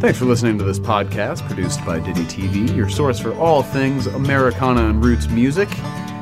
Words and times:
Thanks 0.00 0.16
for 0.16 0.26
listening 0.26 0.58
to 0.58 0.64
this 0.64 0.78
podcast 0.78 1.44
produced 1.48 1.84
by 1.84 1.98
Ditty 1.98 2.22
TV, 2.22 2.74
your 2.76 2.88
source 2.88 3.18
for 3.18 3.34
all 3.34 3.64
things 3.64 4.06
Americana 4.06 4.88
and 4.88 5.04
roots 5.04 5.28
music. 5.28 5.68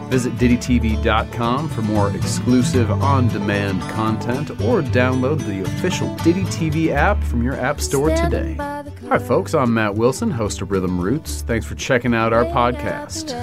Visit 0.09 0.33
DittyTV.com 0.37 1.69
for 1.69 1.83
more 1.83 2.11
exclusive 2.16 2.91
on 2.91 3.29
demand 3.29 3.83
content 3.83 4.51
or 4.62 4.80
download 4.80 5.41
the 5.41 5.61
official 5.61 6.15
Ditty 6.16 6.45
TV 6.45 6.89
app 6.89 7.23
from 7.25 7.43
your 7.43 7.52
app 7.55 7.79
store 7.83 8.09
today. 8.09 8.55
Hi, 8.55 9.19
folks, 9.19 9.52
I'm 9.52 9.75
Matt 9.75 9.95
Wilson, 9.95 10.30
host 10.30 10.63
of 10.63 10.71
Rhythm 10.71 10.99
Roots. 10.99 11.43
Thanks 11.43 11.66
for 11.66 11.74
checking 11.74 12.15
out 12.15 12.33
our 12.33 12.47
podcast. 12.47 13.35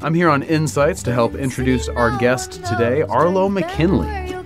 I'm 0.00 0.14
here 0.14 0.30
on 0.30 0.42
Insights 0.44 1.02
to 1.02 1.12
help 1.12 1.34
introduce 1.34 1.90
our 1.90 2.16
guest 2.18 2.64
today, 2.64 3.02
Arlo 3.02 3.50
McKinley. 3.50 4.43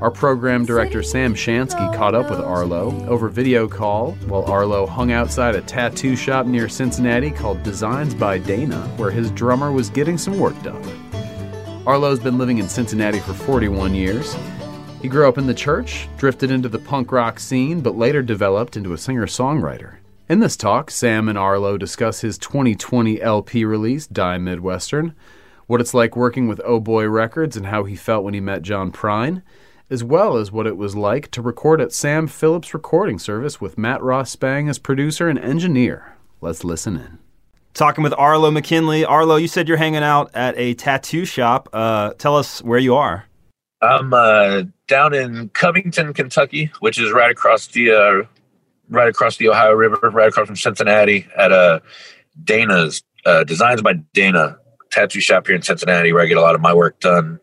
Our 0.00 0.10
program 0.10 0.64
director 0.64 1.02
Sam 1.02 1.34
Shansky 1.34 1.94
caught 1.94 2.14
up 2.14 2.30
with 2.30 2.40
Arlo 2.40 3.06
over 3.06 3.28
video 3.28 3.68
call 3.68 4.12
while 4.28 4.50
Arlo 4.50 4.86
hung 4.86 5.12
outside 5.12 5.54
a 5.54 5.60
tattoo 5.60 6.16
shop 6.16 6.46
near 6.46 6.70
Cincinnati 6.70 7.30
called 7.30 7.62
Designs 7.62 8.14
by 8.14 8.38
Dana, 8.38 8.78
where 8.96 9.10
his 9.10 9.30
drummer 9.32 9.72
was 9.72 9.90
getting 9.90 10.16
some 10.16 10.38
work 10.38 10.60
done. 10.62 10.82
Arlo's 11.86 12.18
been 12.18 12.38
living 12.38 12.56
in 12.56 12.66
Cincinnati 12.66 13.18
for 13.20 13.34
41 13.34 13.94
years. 13.94 14.34
He 15.02 15.08
grew 15.08 15.28
up 15.28 15.36
in 15.36 15.46
the 15.46 15.52
church, 15.52 16.08
drifted 16.16 16.50
into 16.50 16.70
the 16.70 16.78
punk 16.78 17.12
rock 17.12 17.38
scene, 17.38 17.82
but 17.82 17.98
later 17.98 18.22
developed 18.22 18.78
into 18.78 18.94
a 18.94 18.98
singer 18.98 19.26
songwriter. 19.26 19.96
In 20.30 20.40
this 20.40 20.56
talk, 20.56 20.90
Sam 20.90 21.28
and 21.28 21.36
Arlo 21.36 21.76
discuss 21.76 22.22
his 22.22 22.38
2020 22.38 23.20
LP 23.20 23.66
release, 23.66 24.06
Die 24.06 24.38
Midwestern, 24.38 25.14
what 25.66 25.82
it's 25.82 25.92
like 25.92 26.16
working 26.16 26.48
with 26.48 26.62
Oh 26.64 26.80
Boy 26.80 27.06
Records 27.06 27.54
and 27.54 27.66
how 27.66 27.84
he 27.84 27.96
felt 27.96 28.24
when 28.24 28.32
he 28.32 28.40
met 28.40 28.62
John 28.62 28.90
Prine 28.90 29.42
as 29.90 30.04
well 30.04 30.36
as 30.36 30.52
what 30.52 30.66
it 30.66 30.76
was 30.76 30.94
like 30.94 31.30
to 31.32 31.42
record 31.42 31.80
at 31.80 31.92
Sam 31.92 32.26
Phillips 32.28 32.72
Recording 32.72 33.18
Service 33.18 33.60
with 33.60 33.76
Matt 33.76 34.00
Ross 34.02 34.30
Spang 34.30 34.68
as 34.68 34.78
producer 34.78 35.28
and 35.28 35.38
engineer. 35.38 36.16
Let's 36.40 36.64
listen 36.64 36.96
in. 36.96 37.18
Talking 37.74 38.02
with 38.02 38.14
Arlo 38.16 38.50
McKinley. 38.50 39.04
Arlo, 39.04 39.36
you 39.36 39.48
said 39.48 39.68
you're 39.68 39.76
hanging 39.76 40.02
out 40.02 40.30
at 40.34 40.56
a 40.56 40.74
tattoo 40.74 41.24
shop. 41.24 41.68
Uh, 41.72 42.12
tell 42.14 42.36
us 42.36 42.62
where 42.62 42.78
you 42.78 42.94
are. 42.94 43.24
I'm 43.82 44.12
uh, 44.12 44.64
down 44.88 45.14
in 45.14 45.48
Covington, 45.50 46.12
Kentucky, 46.12 46.70
which 46.80 46.98
is 47.00 47.12
right 47.12 47.30
across 47.30 47.68
the 47.68 47.90
uh, 47.92 48.26
right 48.90 49.08
across 49.08 49.38
the 49.38 49.48
Ohio 49.48 49.72
River, 49.72 50.10
right 50.10 50.28
across 50.28 50.46
from 50.46 50.56
Cincinnati, 50.56 51.26
at 51.36 51.52
uh, 51.52 51.80
Dana's 52.44 53.02
uh, 53.24 53.44
Designs 53.44 53.80
by 53.80 53.94
Dana 54.12 54.58
tattoo 54.90 55.20
shop 55.20 55.46
here 55.46 55.56
in 55.56 55.62
Cincinnati, 55.62 56.12
where 56.12 56.22
I 56.22 56.26
get 56.26 56.36
a 56.36 56.42
lot 56.42 56.54
of 56.54 56.60
my 56.60 56.74
work 56.74 57.00
done. 57.00 57.40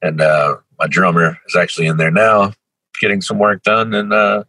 And 0.00 0.20
uh, 0.20 0.56
my 0.82 0.88
drummer 0.88 1.38
is 1.46 1.54
actually 1.54 1.86
in 1.86 1.96
there 1.96 2.10
now 2.10 2.52
getting 3.00 3.22
some 3.22 3.38
work 3.38 3.62
done 3.62 3.94
and 3.94 4.12
uh, 4.12 4.42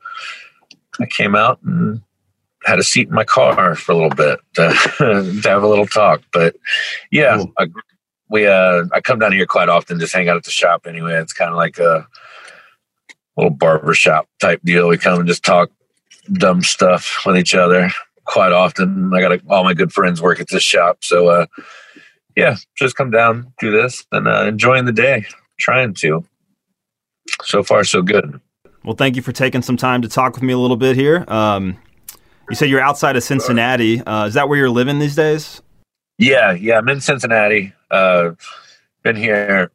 i 1.00 1.06
came 1.06 1.36
out 1.36 1.62
and 1.64 2.02
had 2.66 2.80
a 2.80 2.84
seat 2.84 3.08
in 3.08 3.14
my 3.14 3.23
car 3.23 3.76
for 3.76 3.92
a 3.92 3.95
little 3.95 4.09
bit 4.09 4.39
to, 4.56 4.73
to 5.44 5.50
have 5.50 5.64
a 5.64 5.67
little 5.67 5.86
talk 5.86 6.22
but 6.34 6.56
yeah 7.11 7.38
cool. 7.38 7.54
I, 7.59 7.67
we 8.30 8.48
uh, 8.48 8.86
i 8.94 9.00
come 9.00 9.20
down 9.20 9.31
here 9.31 9.45
quite 9.45 9.70
often 9.70 10.00
just 10.00 10.14
hang 10.14 10.28
out 10.28 10.38
at 10.38 10.44
the 10.44 10.50
shop 10.50 10.88
anyway. 10.88 11.14
It's 11.14 11.34
kind 11.34 11.52
of 11.52 11.56
like 11.56 11.78
a 11.78 12.08
little 13.38 13.52
barbershop 13.52 14.27
type 14.42 14.61
deal. 14.64 14.88
We 14.88 14.98
come 14.98 15.20
and 15.20 15.27
just 15.27 15.43
talk 15.43 15.70
dumb 16.32 16.64
stuff 16.64 17.22
with 17.27 17.38
each 17.38 17.54
other 17.54 17.92
quite 18.26 18.52
often. 18.52 19.14
I 19.14 19.22
got 19.22 19.33
a, 19.33 19.42
all 19.49 19.64
my 19.64 19.76
good 19.76 19.93
friends 19.93 20.20
work 20.20 20.39
at 20.39 20.48
this 20.48 20.64
shop 20.64 21.04
so 21.04 21.27
uh, 21.27 21.45
yeah 22.36 22.55
just 22.76 22.95
come 22.95 23.11
down 23.11 23.54
do 23.60 23.70
this 23.70 24.04
and 24.11 24.27
uh, 24.27 24.45
enjoying 24.45 24.86
the 24.86 24.92
day 24.92 25.26
trying 25.63 25.93
to. 25.93 26.23
So 27.43 27.63
far, 27.63 27.83
so 27.83 28.01
good. 28.01 28.39
Well, 28.83 28.95
thank 28.95 29.15
you 29.15 29.21
for 29.21 29.31
taking 29.31 29.61
some 29.61 29.77
time 29.77 30.01
to 30.01 30.09
talk 30.09 30.33
with 30.33 30.43
me 30.43 30.51
a 30.51 30.57
little 30.57 30.75
bit 30.75 30.97
here. 30.97 31.23
Um, 31.29 31.77
you 32.49 32.55
said 32.55 32.69
you're 32.69 32.81
outside 32.81 33.15
of 33.15 33.23
Cincinnati. 33.23 34.01
Uh, 34.01 34.27
is 34.27 34.33
that 34.33 34.49
where 34.49 34.57
you're 34.59 34.69
living 34.69 34.99
these 34.99 35.15
days? 35.15 35.61
Yeah, 36.17 36.51
yeah. 36.51 36.77
I'm 36.77 36.89
in 36.89 36.99
Cincinnati. 36.99 37.73
Uh, 37.89 38.31
been 39.03 39.15
here, 39.15 39.71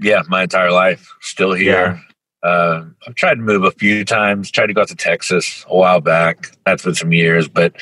yeah, 0.00 0.22
my 0.28 0.44
entire 0.44 0.72
life. 0.72 1.14
Still 1.20 1.52
here. 1.52 2.00
Yeah. 2.42 2.48
Uh, 2.48 2.84
I've 3.06 3.14
tried 3.14 3.34
to 3.34 3.42
move 3.42 3.64
a 3.64 3.70
few 3.70 4.04
times. 4.04 4.50
Tried 4.50 4.66
to 4.66 4.74
go 4.74 4.80
out 4.80 4.88
to 4.88 4.96
Texas 4.96 5.64
a 5.68 5.76
while 5.76 6.00
back. 6.00 6.56
That's 6.64 6.84
been 6.84 6.94
some 6.94 7.12
years, 7.12 7.48
but 7.48 7.74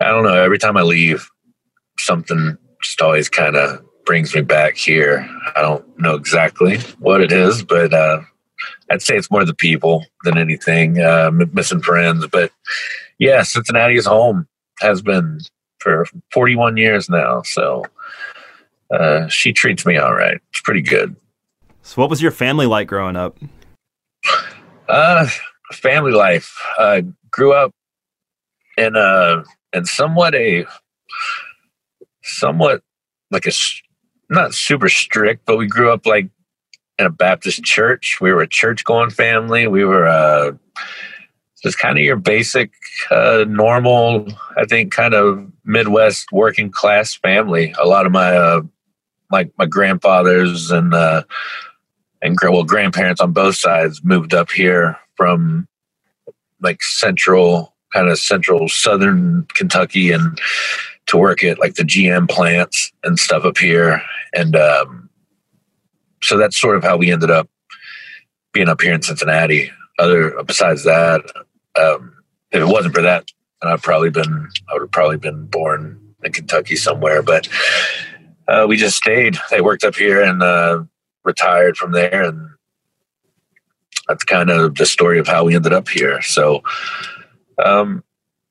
I 0.00 0.08
don't 0.08 0.24
know. 0.24 0.34
Every 0.34 0.58
time 0.58 0.76
I 0.76 0.82
leave, 0.82 1.30
something 1.98 2.58
just 2.82 3.00
always 3.00 3.28
kind 3.28 3.56
of 3.56 3.82
brings 4.04 4.34
me 4.34 4.42
back 4.42 4.76
here. 4.76 5.28
I 5.56 5.62
don't 5.62 5.98
know 5.98 6.14
exactly 6.14 6.78
what 6.98 7.20
it 7.20 7.32
is, 7.32 7.62
but 7.62 7.92
uh, 7.92 8.20
I'd 8.90 9.02
say 9.02 9.16
it's 9.16 9.30
more 9.30 9.44
the 9.44 9.54
people 9.54 10.04
than 10.24 10.38
anything. 10.38 11.00
Uh, 11.00 11.30
missing 11.30 11.80
friends, 11.82 12.26
but 12.26 12.50
yeah, 13.18 13.42
Cincinnati 13.42 13.96
is 13.96 14.06
home. 14.06 14.46
Has 14.80 15.02
been 15.02 15.40
for 15.78 16.06
41 16.32 16.76
years 16.76 17.08
now. 17.08 17.42
So 17.42 17.84
uh, 18.90 19.28
she 19.28 19.52
treats 19.52 19.84
me 19.86 19.96
all 19.96 20.14
right. 20.14 20.40
It's 20.50 20.60
pretty 20.60 20.82
good. 20.82 21.16
So, 21.82 22.00
what 22.00 22.10
was 22.10 22.22
your 22.22 22.30
family 22.30 22.66
like 22.66 22.86
growing 22.86 23.16
up? 23.16 23.38
Uh, 24.88 25.28
family 25.72 26.12
life. 26.12 26.56
Uh, 26.78 27.02
grew 27.30 27.52
up 27.52 27.72
in 28.76 28.94
a 28.96 29.42
in 29.72 29.84
somewhat 29.84 30.34
a 30.34 30.66
somewhat 32.22 32.82
like 33.30 33.46
a 33.46 33.52
not 34.32 34.54
super 34.54 34.88
strict, 34.88 35.46
but 35.46 35.56
we 35.56 35.66
grew 35.66 35.92
up 35.92 36.06
like 36.06 36.28
in 36.98 37.06
a 37.06 37.10
Baptist 37.10 37.62
church. 37.64 38.18
We 38.20 38.32
were 38.32 38.42
a 38.42 38.48
church 38.48 38.84
going 38.84 39.10
family. 39.10 39.66
We 39.66 39.84
were 39.84 40.06
uh, 40.06 40.52
just 41.62 41.78
kind 41.78 41.98
of 41.98 42.04
your 42.04 42.16
basic, 42.16 42.72
uh, 43.10 43.44
normal, 43.48 44.26
I 44.56 44.64
think, 44.64 44.92
kind 44.92 45.14
of 45.14 45.50
Midwest 45.64 46.32
working 46.32 46.70
class 46.70 47.14
family. 47.14 47.74
A 47.78 47.86
lot 47.86 48.06
of 48.06 48.12
my 48.12 48.36
uh, 48.36 48.62
my 49.30 49.48
my 49.58 49.66
grandfathers 49.66 50.70
and 50.70 50.94
uh, 50.94 51.22
and 52.20 52.36
well 52.42 52.64
grandparents 52.64 53.20
on 53.20 53.32
both 53.32 53.56
sides 53.56 54.02
moved 54.04 54.34
up 54.34 54.50
here 54.50 54.96
from 55.16 55.66
like 56.60 56.82
central 56.82 57.74
kind 57.92 58.08
of 58.08 58.18
central 58.18 58.68
southern 58.68 59.46
Kentucky 59.54 60.12
and 60.12 60.40
to 61.12 61.18
work 61.18 61.44
at 61.44 61.58
like 61.58 61.74
the 61.74 61.82
GM 61.82 62.28
plants 62.28 62.90
and 63.04 63.18
stuff 63.18 63.44
up 63.44 63.58
here. 63.58 64.02
And 64.34 64.56
um, 64.56 65.10
so 66.22 66.38
that's 66.38 66.58
sort 66.58 66.76
of 66.76 66.82
how 66.82 66.96
we 66.96 67.12
ended 67.12 67.30
up 67.30 67.48
being 68.52 68.68
up 68.68 68.80
here 68.80 68.94
in 68.94 69.02
Cincinnati. 69.02 69.70
Other 69.98 70.42
besides 70.42 70.84
that, 70.84 71.20
um, 71.78 72.16
if 72.50 72.62
it 72.62 72.66
wasn't 72.66 72.94
for 72.94 73.02
that, 73.02 73.30
and 73.60 73.70
I'd 73.70 73.82
probably 73.82 74.08
been 74.08 74.48
I 74.68 74.72
would 74.72 74.82
have 74.82 74.90
probably 74.90 75.18
been 75.18 75.46
born 75.46 76.00
in 76.24 76.32
Kentucky 76.32 76.76
somewhere. 76.76 77.22
But 77.22 77.46
uh, 78.48 78.64
we 78.66 78.76
just 78.78 78.96
stayed. 78.96 79.36
They 79.50 79.60
worked 79.60 79.84
up 79.84 79.94
here 79.94 80.22
and 80.22 80.42
uh, 80.42 80.84
retired 81.24 81.76
from 81.76 81.92
there, 81.92 82.22
and 82.22 82.48
that's 84.08 84.24
kind 84.24 84.48
of 84.48 84.76
the 84.76 84.86
story 84.86 85.18
of 85.18 85.28
how 85.28 85.44
we 85.44 85.54
ended 85.54 85.74
up 85.74 85.90
here. 85.90 86.22
So, 86.22 86.62
um, 87.62 88.02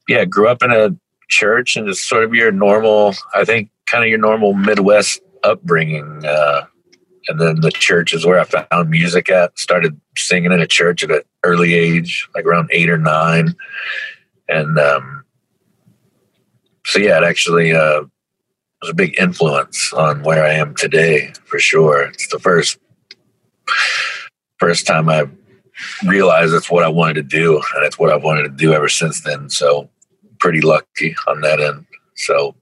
yeah, 0.08 0.26
grew 0.26 0.48
up 0.48 0.62
in 0.62 0.72
a 0.72 0.96
church 1.32 1.76
and 1.76 1.88
just 1.88 2.08
sort 2.08 2.24
of 2.24 2.36
your 2.36 2.52
normal, 2.52 3.16
I 3.34 3.46
think, 3.46 3.72
kind 3.88 4.04
of 4.04 4.10
your 4.10 4.20
normal 4.20 4.54
Midwest 4.54 5.22
upbringing. 5.44 6.24
Uh, 6.26 6.66
and 7.28 7.40
then 7.40 7.62
the 7.62 7.72
church 7.72 8.14
is 8.14 8.26
where 8.26 8.40
I 8.40 8.44
found 8.44 8.90
music 8.90 9.30
at. 9.30 9.58
Started 9.58 10.00
singing 10.18 10.52
in 10.52 10.60
a 10.60 10.68
church 10.68 11.04
at 11.04 11.12
an 11.12 11.22
early 11.44 11.74
age, 11.74 12.28
like 12.36 12.46
around 12.46 12.70
eight 12.72 12.90
or 12.90 12.98
nine. 12.98 13.56
And 14.50 14.78
um, 14.78 15.24
so, 16.86 17.00
yeah, 17.00 17.18
it 17.18 17.24
actually 17.24 17.74
uh, 17.74 18.02
was 18.82 18.90
a 18.90 18.94
big 18.94 19.18
influence 19.20 19.94
on 19.94 20.24
where 20.24 20.44
I 20.44 20.54
am 20.54 20.76
today, 20.76 21.34
for 21.46 21.60
sure. 21.60 22.04
It's 22.04 22.28
the 22.28 22.40
first 22.40 22.78
first 24.58 24.86
time 24.86 25.10
I 25.10 25.26
realized 26.06 26.54
that's 26.54 26.70
what 26.70 26.84
I 26.84 26.90
wanted 26.90 27.16
to 27.16 27.24
do, 27.24 27.56
and 27.76 27.86
it's 27.86 27.98
what 27.98 28.12
I've 28.12 28.24
wanted 28.24 28.44
to 28.44 28.50
do 28.50 28.74
ever 28.74 28.90
since 28.90 29.22
then. 29.22 29.50
So 29.50 29.90
pretty 30.42 30.60
lucky 30.60 31.16
on 31.28 31.40
that 31.42 31.62
end. 31.62 31.86
So, 32.16 32.56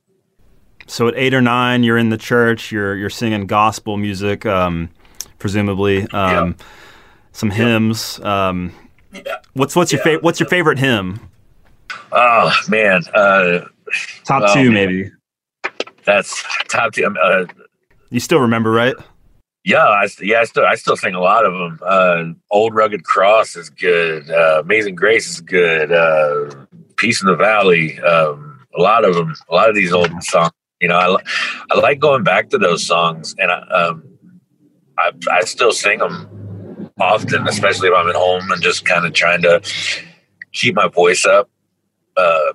so 0.86 1.08
at 1.08 1.16
eight 1.16 1.34
or 1.34 1.42
nine, 1.42 1.82
you're 1.84 1.98
in 1.98 2.10
the 2.10 2.18
church. 2.18 2.72
You're 2.72 2.96
you're 2.96 3.10
singing 3.10 3.48
gospel 3.48 3.98
music, 3.98 4.46
um, 4.46 4.90
presumably. 5.40 6.04
Um, 6.12 6.56
yeah. 6.60 6.66
Some 7.32 7.50
hymns. 7.50 8.20
Um, 8.20 8.74
yeah. 9.14 9.38
What's 9.54 9.76
what's 9.76 9.92
yeah. 9.92 9.98
your 9.98 10.04
favorite? 10.04 10.24
What's 10.24 10.40
your 10.40 10.50
favorite 10.50 10.78
hymn? 10.78 11.20
Oh 12.12 12.54
man, 12.68 13.02
uh, 13.16 13.62
top 14.24 14.54
two 14.54 14.72
maybe. 14.72 15.10
That's 16.06 16.44
top 16.68 16.94
two. 16.94 17.06
Uh, 17.06 17.46
You 18.10 18.20
still 18.20 18.40
remember, 18.40 18.72
right? 18.72 18.96
yeah, 19.66 19.86
I, 19.86 20.08
yeah, 20.22 20.40
I 20.40 20.44
still 20.46 20.66
I 20.66 20.76
still 20.76 20.98
sing 20.98 21.14
a 21.14 21.20
lot 21.20 21.46
of 21.46 21.54
them. 21.54 21.80
Uh, 21.84 22.24
Old 22.50 22.74
Rugged 22.74 23.04
Cross 23.04 23.56
is 23.56 23.70
good. 23.70 24.30
Uh, 24.30 24.62
Amazing 24.64 24.96
Grace 24.96 25.30
is 25.30 25.42
good. 25.42 25.92
Uh, 25.92 26.66
Peace 27.00 27.22
in 27.22 27.28
the 27.28 27.36
Valley. 27.36 28.00
Um, 28.02 28.60
a 28.78 28.82
lot 28.82 29.06
of 29.06 29.16
them. 29.16 29.34
A 29.50 29.56
lot 29.56 29.70
of 29.70 29.76
these 29.76 29.94
old 29.94 30.12
songs. 30.24 30.52
You 30.82 30.90
know, 30.90 30.98
I 30.98 31.16
I 31.72 31.80
like 31.80 32.00
going 32.00 32.24
back 32.24 32.50
to 32.50 32.58
those 32.58 32.86
songs, 32.86 33.36
and 33.38 33.52
I 33.52 33.60
um, 33.70 34.04
I, 34.98 35.12
I 35.32 35.42
still 35.42 35.72
sing 35.72 36.00
them 36.00 36.92
often, 37.00 37.48
especially 37.48 37.88
if 37.88 37.96
I'm 37.96 38.10
at 38.10 38.16
home 38.16 38.52
and 38.52 38.62
just 38.62 38.86
kind 38.86 39.06
of 39.06 39.14
trying 39.14 39.42
to 39.44 39.62
keep 40.52 40.76
my 40.76 40.88
voice 40.88 41.26
up 41.26 41.50
uh, 42.18 42.54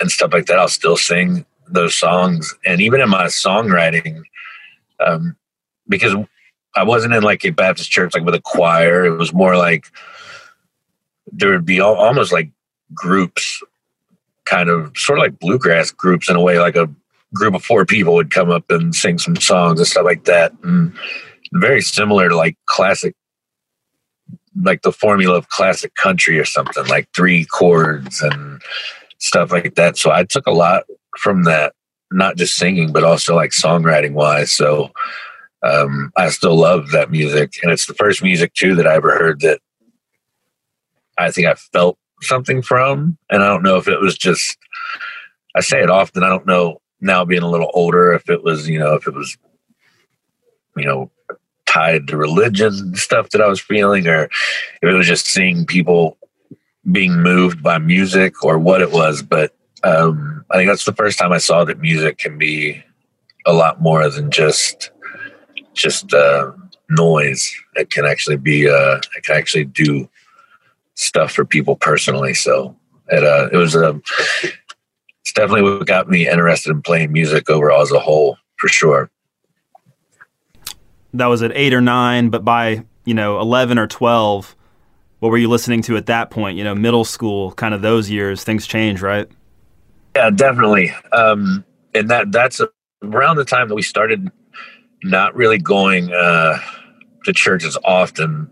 and 0.00 0.10
stuff 0.10 0.32
like 0.32 0.46
that. 0.46 0.58
I'll 0.58 0.68
still 0.68 0.96
sing 0.96 1.46
those 1.68 1.94
songs, 1.94 2.54
and 2.64 2.80
even 2.80 3.00
in 3.00 3.08
my 3.08 3.26
songwriting, 3.26 4.22
um, 5.04 5.36
because 5.88 6.14
I 6.74 6.84
wasn't 6.84 7.14
in 7.14 7.22
like 7.22 7.44
a 7.44 7.50
Baptist 7.50 7.90
church 7.90 8.14
like 8.14 8.24
with 8.24 8.34
a 8.34 8.40
choir. 8.40 9.04
It 9.04 9.16
was 9.16 9.32
more 9.32 9.56
like 9.56 9.86
there 11.32 11.50
would 11.50 11.64
be 11.64 11.80
al- 11.80 11.94
almost 11.94 12.32
like 12.32 12.50
groups, 12.94 13.62
kind 14.46 14.70
of 14.70 14.96
sort 14.96 15.18
of 15.18 15.24
like 15.24 15.38
bluegrass 15.38 15.90
groups 15.90 16.30
in 16.30 16.36
a 16.36 16.40
way, 16.40 16.58
like 16.58 16.76
a 16.76 16.88
group 17.34 17.54
of 17.54 17.64
four 17.64 17.84
people 17.84 18.14
would 18.14 18.30
come 18.30 18.50
up 18.50 18.70
and 18.70 18.94
sing 18.94 19.18
some 19.18 19.36
songs 19.36 19.78
and 19.78 19.86
stuff 19.86 20.04
like 20.04 20.24
that. 20.24 20.52
And 20.62 20.96
very 21.52 21.82
similar 21.82 22.28
to 22.28 22.36
like 22.36 22.56
classic, 22.66 23.14
like 24.62 24.82
the 24.82 24.92
formula 24.92 25.36
of 25.36 25.48
classic 25.48 25.94
country 25.96 26.38
or 26.38 26.44
something, 26.44 26.86
like 26.86 27.08
three 27.14 27.44
chords 27.44 28.22
and 28.22 28.62
stuff 29.18 29.52
like 29.52 29.74
that. 29.74 29.98
So 29.98 30.10
I 30.10 30.24
took 30.24 30.46
a 30.46 30.52
lot 30.52 30.84
from 31.18 31.44
that, 31.44 31.74
not 32.10 32.36
just 32.36 32.56
singing, 32.56 32.92
but 32.92 33.04
also 33.04 33.34
like 33.34 33.50
songwriting 33.50 34.12
wise. 34.12 34.52
So 34.52 34.90
um, 35.62 36.12
I 36.16 36.30
still 36.30 36.56
love 36.56 36.90
that 36.92 37.10
music. 37.10 37.54
And 37.62 37.72
it's 37.72 37.86
the 37.86 37.94
first 37.94 38.22
music 38.22 38.54
too 38.54 38.74
that 38.76 38.86
I 38.86 38.94
ever 38.94 39.12
heard 39.18 39.40
that 39.40 39.60
I 41.18 41.30
think 41.30 41.46
I 41.46 41.54
felt 41.54 41.98
something 42.22 42.62
from. 42.62 43.18
And 43.30 43.42
I 43.42 43.48
don't 43.48 43.62
know 43.62 43.76
if 43.76 43.88
it 43.88 44.00
was 44.00 44.16
just, 44.16 44.56
I 45.54 45.60
say 45.60 45.80
it 45.82 45.90
often, 45.90 46.22
I 46.22 46.28
don't 46.28 46.46
know 46.46 46.80
now 47.00 47.24
being 47.24 47.42
a 47.42 47.50
little 47.50 47.70
older 47.74 48.12
if 48.12 48.28
it 48.30 48.42
was, 48.42 48.68
you 48.68 48.78
know, 48.78 48.94
if 48.94 49.06
it 49.06 49.14
was, 49.14 49.36
you 50.76 50.84
know, 50.84 51.10
tied 51.66 52.06
to 52.08 52.16
religion 52.16 52.94
stuff 52.94 53.30
that 53.30 53.42
I 53.42 53.48
was 53.48 53.60
feeling, 53.60 54.06
or 54.06 54.24
if 54.24 54.82
it 54.82 54.92
was 54.92 55.06
just 55.06 55.26
seeing 55.26 55.66
people 55.66 56.16
being 56.90 57.20
moved 57.20 57.62
by 57.62 57.78
music 57.78 58.42
or 58.44 58.58
what 58.58 58.80
it 58.80 58.92
was. 58.92 59.22
But 59.22 59.54
um, 59.82 60.44
I 60.50 60.56
think 60.56 60.68
that's 60.70 60.84
the 60.84 60.94
first 60.94 61.18
time 61.18 61.32
I 61.32 61.38
saw 61.38 61.64
that 61.64 61.80
music 61.80 62.18
can 62.18 62.38
be 62.38 62.82
a 63.44 63.52
lot 63.52 63.80
more 63.80 64.08
than 64.08 64.30
just 64.30 64.90
just 65.74 66.14
uh, 66.14 66.52
noise. 66.88 67.54
It 67.74 67.90
can 67.90 68.06
actually 68.06 68.36
be 68.36 68.68
uh, 68.68 68.96
it 69.16 69.24
can 69.24 69.36
actually 69.36 69.64
do 69.64 70.08
stuff 70.96 71.32
for 71.32 71.44
people 71.44 71.76
personally. 71.76 72.34
So 72.34 72.74
it 73.08 73.22
uh, 73.22 73.48
it 73.52 73.56
was 73.56 73.76
a 73.76 74.00
it's 74.42 75.32
definitely 75.34 75.62
what 75.62 75.86
got 75.86 76.08
me 76.08 76.28
interested 76.28 76.70
in 76.70 76.82
playing 76.82 77.12
music 77.12 77.48
overall 77.48 77.82
as 77.82 77.92
a 77.92 78.00
whole 78.00 78.36
for 78.56 78.68
sure. 78.68 79.10
That 81.14 81.26
was 81.26 81.42
at 81.42 81.52
eight 81.54 81.72
or 81.72 81.80
nine, 81.80 82.30
but 82.30 82.44
by 82.44 82.84
you 83.04 83.14
know 83.14 83.40
eleven 83.40 83.78
or 83.78 83.86
twelve, 83.86 84.56
what 85.20 85.30
were 85.30 85.38
you 85.38 85.48
listening 85.48 85.82
to 85.82 85.96
at 85.96 86.06
that 86.06 86.30
point? 86.30 86.58
You 86.58 86.64
know, 86.64 86.74
middle 86.74 87.04
school, 87.04 87.52
kind 87.52 87.74
of 87.74 87.82
those 87.82 88.10
years. 88.10 88.42
Things 88.42 88.66
change, 88.66 89.00
right? 89.00 89.28
Yeah, 90.14 90.30
definitely. 90.30 90.92
Um, 91.12 91.64
and 91.94 92.10
that 92.10 92.32
that's 92.32 92.60
around 93.02 93.36
the 93.36 93.44
time 93.44 93.68
that 93.68 93.74
we 93.74 93.82
started 93.82 94.30
not 95.02 95.34
really 95.34 95.58
going 95.58 96.12
uh, 96.12 96.58
to 97.24 97.32
church 97.32 97.64
as 97.64 97.76
often 97.84 98.50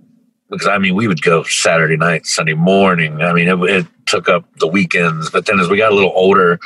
because 0.55 0.69
I 0.69 0.79
mean 0.79 0.95
we 0.95 1.09
would 1.09 1.23
go 1.23 1.43
Saturday 1.45 1.97
night, 1.97 2.27
Sunday 2.27 2.55
morning. 2.55 3.23
I 3.23 3.33
mean 3.33 3.49
it, 3.49 3.59
it 3.71 3.87
took 4.07 4.29
up 4.29 4.45
the 4.59 4.67
weekends. 4.67 5.31
But 5.31 5.47
then 5.47 5.61
as 5.61 5.69
we 5.69 5.79
got 5.79 5.93
a 5.93 5.95
little 5.95 6.13
older, 6.15 6.59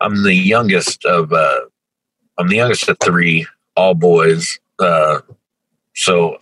I'm 0.00 0.22
the 0.22 0.34
youngest 0.34 1.04
of 1.04 1.32
uh, 1.32 1.60
I'm 2.38 2.48
the 2.48 2.56
youngest 2.56 2.88
of 2.88 2.98
three, 3.02 3.46
all 3.76 3.94
boys. 3.94 4.58
Uh, 4.78 5.20
so, 5.94 6.38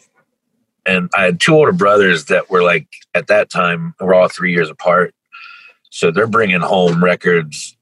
and 0.86 1.10
I 1.16 1.24
had 1.24 1.40
two 1.40 1.54
older 1.54 1.72
brothers 1.72 2.26
that 2.26 2.50
were 2.50 2.62
like 2.62 2.86
at 3.14 3.26
that 3.28 3.50
time 3.50 3.94
we're 4.00 4.14
all 4.14 4.28
three 4.28 4.52
years 4.52 4.70
apart. 4.70 5.14
So 5.90 6.10
they're 6.10 6.26
bringing 6.26 6.60
home 6.60 7.02
records 7.02 7.76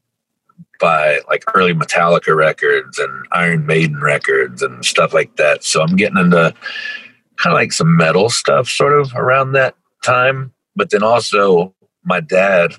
by 0.81 1.21
like 1.29 1.45
early 1.55 1.75
Metallica 1.75 2.37
records 2.37 2.99
and 2.99 3.27
Iron 3.33 3.67
Maiden 3.67 4.01
records 4.01 4.63
and 4.63 4.85
stuff 4.85 5.13
like 5.13 5.37
that. 5.37 5.65
So 5.65 5.83
I'm 5.83 5.97
getting 5.97 6.19
into 6.19 6.55
kind 7.37 7.53
of 7.53 7.59
like 7.59 7.73
some 7.73 7.97
metal 7.97 8.29
stuff 8.29 8.69
sort 8.69 8.99
of 8.99 9.15
around 9.15 9.53
that 9.53 9.75
time. 10.05 10.53
But 10.75 10.91
then 10.91 11.03
also 11.03 11.75
my 12.05 12.21
dad 12.21 12.75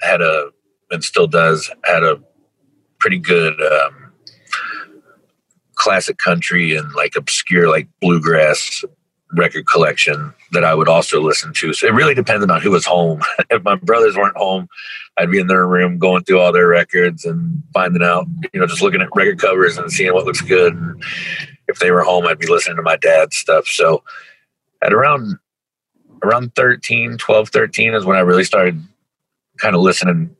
had 0.00 0.20
a, 0.20 0.50
and 0.90 1.02
still 1.02 1.26
does, 1.26 1.70
had 1.84 2.02
a 2.02 2.20
pretty 2.98 3.18
good 3.18 3.60
um, 3.60 4.12
classic 5.74 6.18
country 6.18 6.76
and 6.76 6.92
like 6.94 7.14
obscure 7.16 7.68
like 7.68 7.88
bluegrass 8.00 8.84
record 9.32 9.66
collection 9.66 10.32
that 10.52 10.64
I 10.64 10.74
would 10.74 10.88
also 10.88 11.20
listen 11.20 11.52
to. 11.54 11.72
So 11.72 11.86
it 11.86 11.92
really 11.92 12.14
depended 12.14 12.50
on 12.50 12.60
who 12.60 12.70
was 12.70 12.86
home. 12.86 13.20
if 13.50 13.62
my 13.62 13.76
brothers 13.76 14.16
weren't 14.16 14.36
home, 14.36 14.68
I'd 15.16 15.30
be 15.30 15.38
in 15.38 15.48
their 15.48 15.66
room 15.66 15.98
going 15.98 16.24
through 16.24 16.40
all 16.40 16.52
their 16.52 16.68
records 16.68 17.24
and 17.24 17.62
finding 17.74 18.02
out, 18.02 18.26
you 18.52 18.60
know, 18.60 18.66
just 18.66 18.82
looking 18.82 19.02
at 19.02 19.08
record 19.14 19.38
covers 19.38 19.76
and 19.76 19.90
seeing 19.90 20.12
what 20.14 20.24
looks 20.24 20.40
good. 20.40 20.74
And 20.74 21.02
if 21.68 21.78
they 21.78 21.90
were 21.90 22.02
home, 22.02 22.26
I'd 22.26 22.38
be 22.38 22.48
listening 22.48 22.76
to 22.76 22.82
my 22.82 22.96
dad's 22.96 23.36
stuff. 23.36 23.66
So 23.66 24.02
at 24.82 24.92
around 24.92 25.38
around 26.24 26.54
13, 26.56 27.18
12, 27.18 27.48
13 27.50 27.94
is 27.94 28.04
when 28.04 28.16
I 28.16 28.20
really 28.20 28.42
started 28.42 28.82
kind 29.58 29.76
of 29.76 29.82
listening 29.82 30.34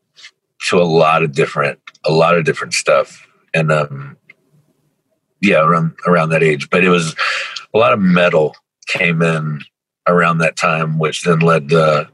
to 0.68 0.78
a 0.78 0.82
lot 0.82 1.22
of 1.22 1.32
different 1.32 1.78
a 2.04 2.10
lot 2.10 2.36
of 2.36 2.44
different 2.44 2.74
stuff. 2.74 3.26
And 3.54 3.70
um 3.70 4.16
yeah, 5.40 5.60
around 5.60 5.94
around 6.06 6.30
that 6.30 6.42
age. 6.42 6.68
But 6.70 6.82
it 6.82 6.88
was 6.88 7.14
a 7.72 7.78
lot 7.78 7.92
of 7.92 8.00
metal 8.00 8.56
came 8.86 9.22
in 9.22 9.60
around 10.06 10.38
that 10.38 10.56
time, 10.56 10.98
which 10.98 11.22
then 11.22 11.40
led 11.40 11.68
to 11.68 12.08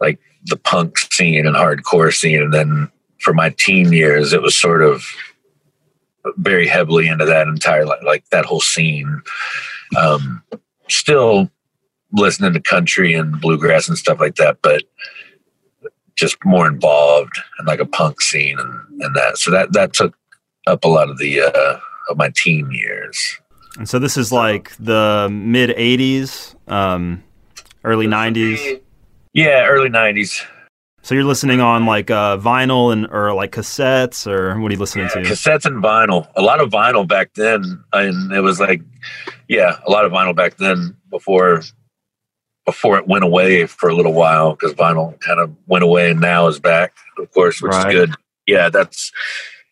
like 0.00 0.18
the 0.44 0.56
punk 0.56 0.98
scene 0.98 1.46
and 1.46 1.56
hardcore 1.56 2.14
scene. 2.14 2.42
And 2.42 2.54
then 2.54 2.90
for 3.18 3.32
my 3.32 3.50
teen 3.50 3.92
years, 3.92 4.32
it 4.32 4.42
was 4.42 4.54
sort 4.54 4.82
of 4.82 5.04
very 6.36 6.66
heavily 6.66 7.08
into 7.08 7.24
that 7.24 7.48
entire 7.48 7.84
like, 7.84 8.28
that 8.30 8.44
whole 8.44 8.60
scene. 8.60 9.22
Um, 9.96 10.42
still 10.88 11.50
listening 12.12 12.52
to 12.52 12.60
country 12.60 13.14
and 13.14 13.40
bluegrass 13.40 13.88
and 13.88 13.96
stuff 13.98 14.20
like 14.20 14.36
that, 14.36 14.58
but 14.62 14.82
just 16.16 16.36
more 16.44 16.66
involved 16.66 17.40
in 17.58 17.66
like 17.66 17.80
a 17.80 17.86
punk 17.86 18.20
scene 18.20 18.58
and, 18.58 19.02
and 19.02 19.16
that. 19.16 19.38
So 19.38 19.50
that 19.50 19.72
that 19.72 19.92
took 19.92 20.16
up 20.66 20.84
a 20.84 20.88
lot 20.88 21.10
of 21.10 21.18
the 21.18 21.40
uh, 21.42 21.78
of 22.10 22.16
my 22.16 22.30
teen 22.34 22.70
years. 22.70 23.38
And 23.78 23.88
so 23.88 23.98
this 23.98 24.16
is 24.16 24.32
like 24.32 24.76
the 24.76 25.28
mid 25.30 25.70
'80s, 25.70 26.54
um, 26.70 27.22
early 27.84 28.06
'90s. 28.06 28.80
Yeah, 29.32 29.66
early 29.66 29.88
'90s. 29.88 30.44
So 31.02 31.14
you're 31.14 31.24
listening 31.24 31.60
on 31.60 31.86
like 31.86 32.10
uh, 32.10 32.36
vinyl 32.36 32.92
and 32.92 33.06
or 33.10 33.32
like 33.34 33.52
cassettes, 33.52 34.26
or 34.26 34.60
what 34.60 34.70
are 34.70 34.74
you 34.74 34.78
listening 34.78 35.08
to? 35.08 35.20
Cassettes 35.20 35.64
and 35.64 35.82
vinyl. 35.82 36.28
A 36.36 36.42
lot 36.42 36.60
of 36.60 36.70
vinyl 36.70 37.08
back 37.08 37.32
then, 37.34 37.82
and 37.92 38.32
it 38.32 38.40
was 38.40 38.60
like, 38.60 38.82
yeah, 39.48 39.78
a 39.86 39.90
lot 39.90 40.04
of 40.04 40.12
vinyl 40.12 40.36
back 40.36 40.56
then 40.58 40.96
before 41.10 41.62
before 42.66 42.98
it 42.98 43.08
went 43.08 43.24
away 43.24 43.66
for 43.66 43.88
a 43.88 43.94
little 43.94 44.12
while 44.12 44.52
because 44.52 44.74
vinyl 44.74 45.18
kind 45.20 45.40
of 45.40 45.50
went 45.66 45.82
away 45.82 46.10
and 46.10 46.20
now 46.20 46.46
is 46.46 46.60
back, 46.60 46.92
of 47.18 47.32
course, 47.32 47.62
which 47.62 47.72
Right. 47.72 47.88
is 47.94 47.94
good. 48.06 48.14
Yeah, 48.46 48.68
that's 48.68 49.10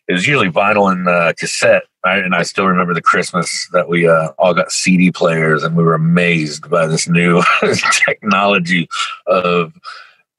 it 0.07 0.13
was 0.13 0.25
usually 0.27 0.49
vinyl 0.49 0.91
and 0.91 1.07
uh, 1.07 1.33
cassette. 1.37 1.83
I, 2.03 2.15
and 2.17 2.33
I 2.33 2.43
still 2.43 2.65
remember 2.65 2.93
the 2.93 3.01
Christmas 3.01 3.67
that 3.73 3.87
we 3.89 4.07
uh, 4.07 4.29
all 4.39 4.53
got 4.55 4.71
CD 4.71 5.11
players, 5.11 5.63
and 5.63 5.75
we 5.75 5.83
were 5.83 5.93
amazed 5.93 6.69
by 6.69 6.87
this 6.87 7.07
new 7.07 7.43
technology 8.05 8.87
of 9.27 9.73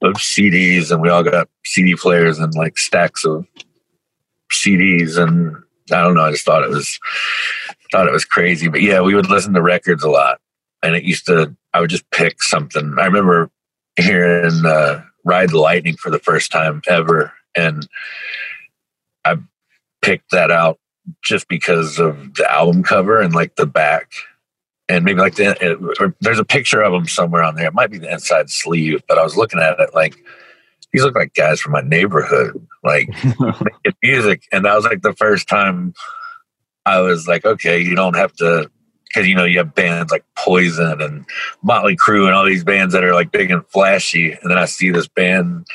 of 0.02 0.14
CDs, 0.14 0.90
and 0.90 1.00
we 1.00 1.08
all 1.08 1.22
got 1.22 1.48
CD 1.64 1.94
players 1.94 2.38
and 2.38 2.54
like 2.54 2.78
stacks 2.78 3.24
of 3.24 3.46
CDs, 4.52 5.18
and 5.18 5.56
I 5.92 6.02
don't 6.02 6.14
know. 6.14 6.24
I 6.24 6.30
just 6.30 6.44
thought 6.44 6.64
it 6.64 6.70
was 6.70 6.98
thought 7.92 8.06
it 8.06 8.12
was 8.12 8.24
crazy, 8.24 8.68
but 8.68 8.82
yeah, 8.82 9.00
we 9.00 9.14
would 9.14 9.28
listen 9.28 9.52
to 9.54 9.62
records 9.62 10.02
a 10.02 10.10
lot, 10.10 10.40
and 10.82 10.94
it 10.94 11.04
used 11.04 11.26
to. 11.26 11.54
I 11.72 11.80
would 11.80 11.90
just 11.90 12.10
pick 12.10 12.42
something. 12.42 12.96
I 12.98 13.04
remember 13.04 13.50
hearing 13.96 14.64
uh, 14.64 15.02
"Ride 15.24 15.50
the 15.50 15.60
Lightning" 15.60 15.96
for 15.96 16.10
the 16.10 16.18
first 16.18 16.50
time 16.50 16.82
ever, 16.88 17.32
and 17.56 17.86
I 19.24 19.36
picked 20.02 20.30
that 20.30 20.50
out 20.50 20.78
just 21.22 21.48
because 21.48 21.98
of 21.98 22.34
the 22.34 22.50
album 22.50 22.82
cover 22.82 23.20
and 23.20 23.34
like 23.34 23.56
the 23.56 23.66
back 23.66 24.12
and 24.90 25.04
maybe 25.04 25.20
like 25.20 25.36
the 25.36 25.76
or 26.00 26.14
there's 26.20 26.38
a 26.38 26.44
picture 26.44 26.82
of 26.82 26.92
him 26.92 27.06
somewhere 27.06 27.42
on 27.42 27.54
there 27.54 27.66
it 27.66 27.74
might 27.74 27.90
be 27.90 27.98
the 27.98 28.12
inside 28.12 28.50
sleeve 28.50 29.02
but 29.08 29.18
i 29.18 29.22
was 29.22 29.36
looking 29.36 29.60
at 29.60 29.78
it 29.78 29.90
like 29.94 30.22
these 30.92 31.04
look 31.04 31.14
like 31.14 31.34
guys 31.34 31.60
from 31.60 31.72
my 31.72 31.82
neighborhood, 31.82 32.66
like 32.82 33.08
making 33.24 33.98
music. 34.02 34.42
And 34.52 34.64
that 34.64 34.74
was 34.74 34.84
like 34.84 35.02
the 35.02 35.14
first 35.14 35.48
time 35.48 35.94
I 36.84 37.00
was 37.00 37.28
like, 37.28 37.44
okay, 37.44 37.78
you 37.80 37.94
don't 37.94 38.16
have 38.16 38.32
to, 38.34 38.70
because 39.06 39.28
you 39.28 39.34
know 39.34 39.44
you 39.44 39.58
have 39.58 39.74
bands 39.74 40.10
like 40.10 40.24
Poison 40.36 41.00
and 41.00 41.24
Motley 41.62 41.96
Crue 41.96 42.26
and 42.26 42.34
all 42.34 42.44
these 42.44 42.64
bands 42.64 42.92
that 42.94 43.04
are 43.04 43.14
like 43.14 43.32
big 43.32 43.50
and 43.50 43.66
flashy, 43.68 44.32
and 44.32 44.50
then 44.50 44.58
I 44.58 44.64
see 44.64 44.90
this 44.90 45.08
band 45.08 45.66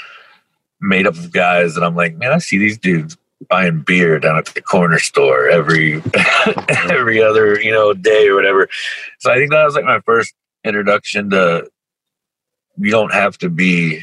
made 0.81 1.07
up 1.07 1.15
of 1.15 1.31
guys, 1.31 1.75
and 1.75 1.85
I'm 1.85 1.95
like, 1.95 2.15
man, 2.15 2.33
I 2.33 2.39
see 2.39 2.57
these 2.57 2.77
dudes 2.77 3.17
buying 3.47 3.81
beer 3.81 4.19
down 4.19 4.37
at 4.37 4.45
the 4.47 4.61
corner 4.61 4.99
store 4.99 5.49
every 5.49 6.01
every 6.69 7.21
other 7.21 7.59
you 7.59 7.71
know 7.71 7.93
day 7.93 8.27
or 8.27 8.35
whatever. 8.35 8.69
So 9.19 9.31
I 9.31 9.35
think 9.35 9.51
that 9.51 9.63
was 9.63 9.75
like 9.75 9.85
my 9.85 9.99
first 10.01 10.33
introduction 10.63 11.29
to. 11.31 11.69
You 12.77 12.91
don't 12.91 13.13
have 13.13 13.37
to 13.39 13.49
be. 13.49 14.01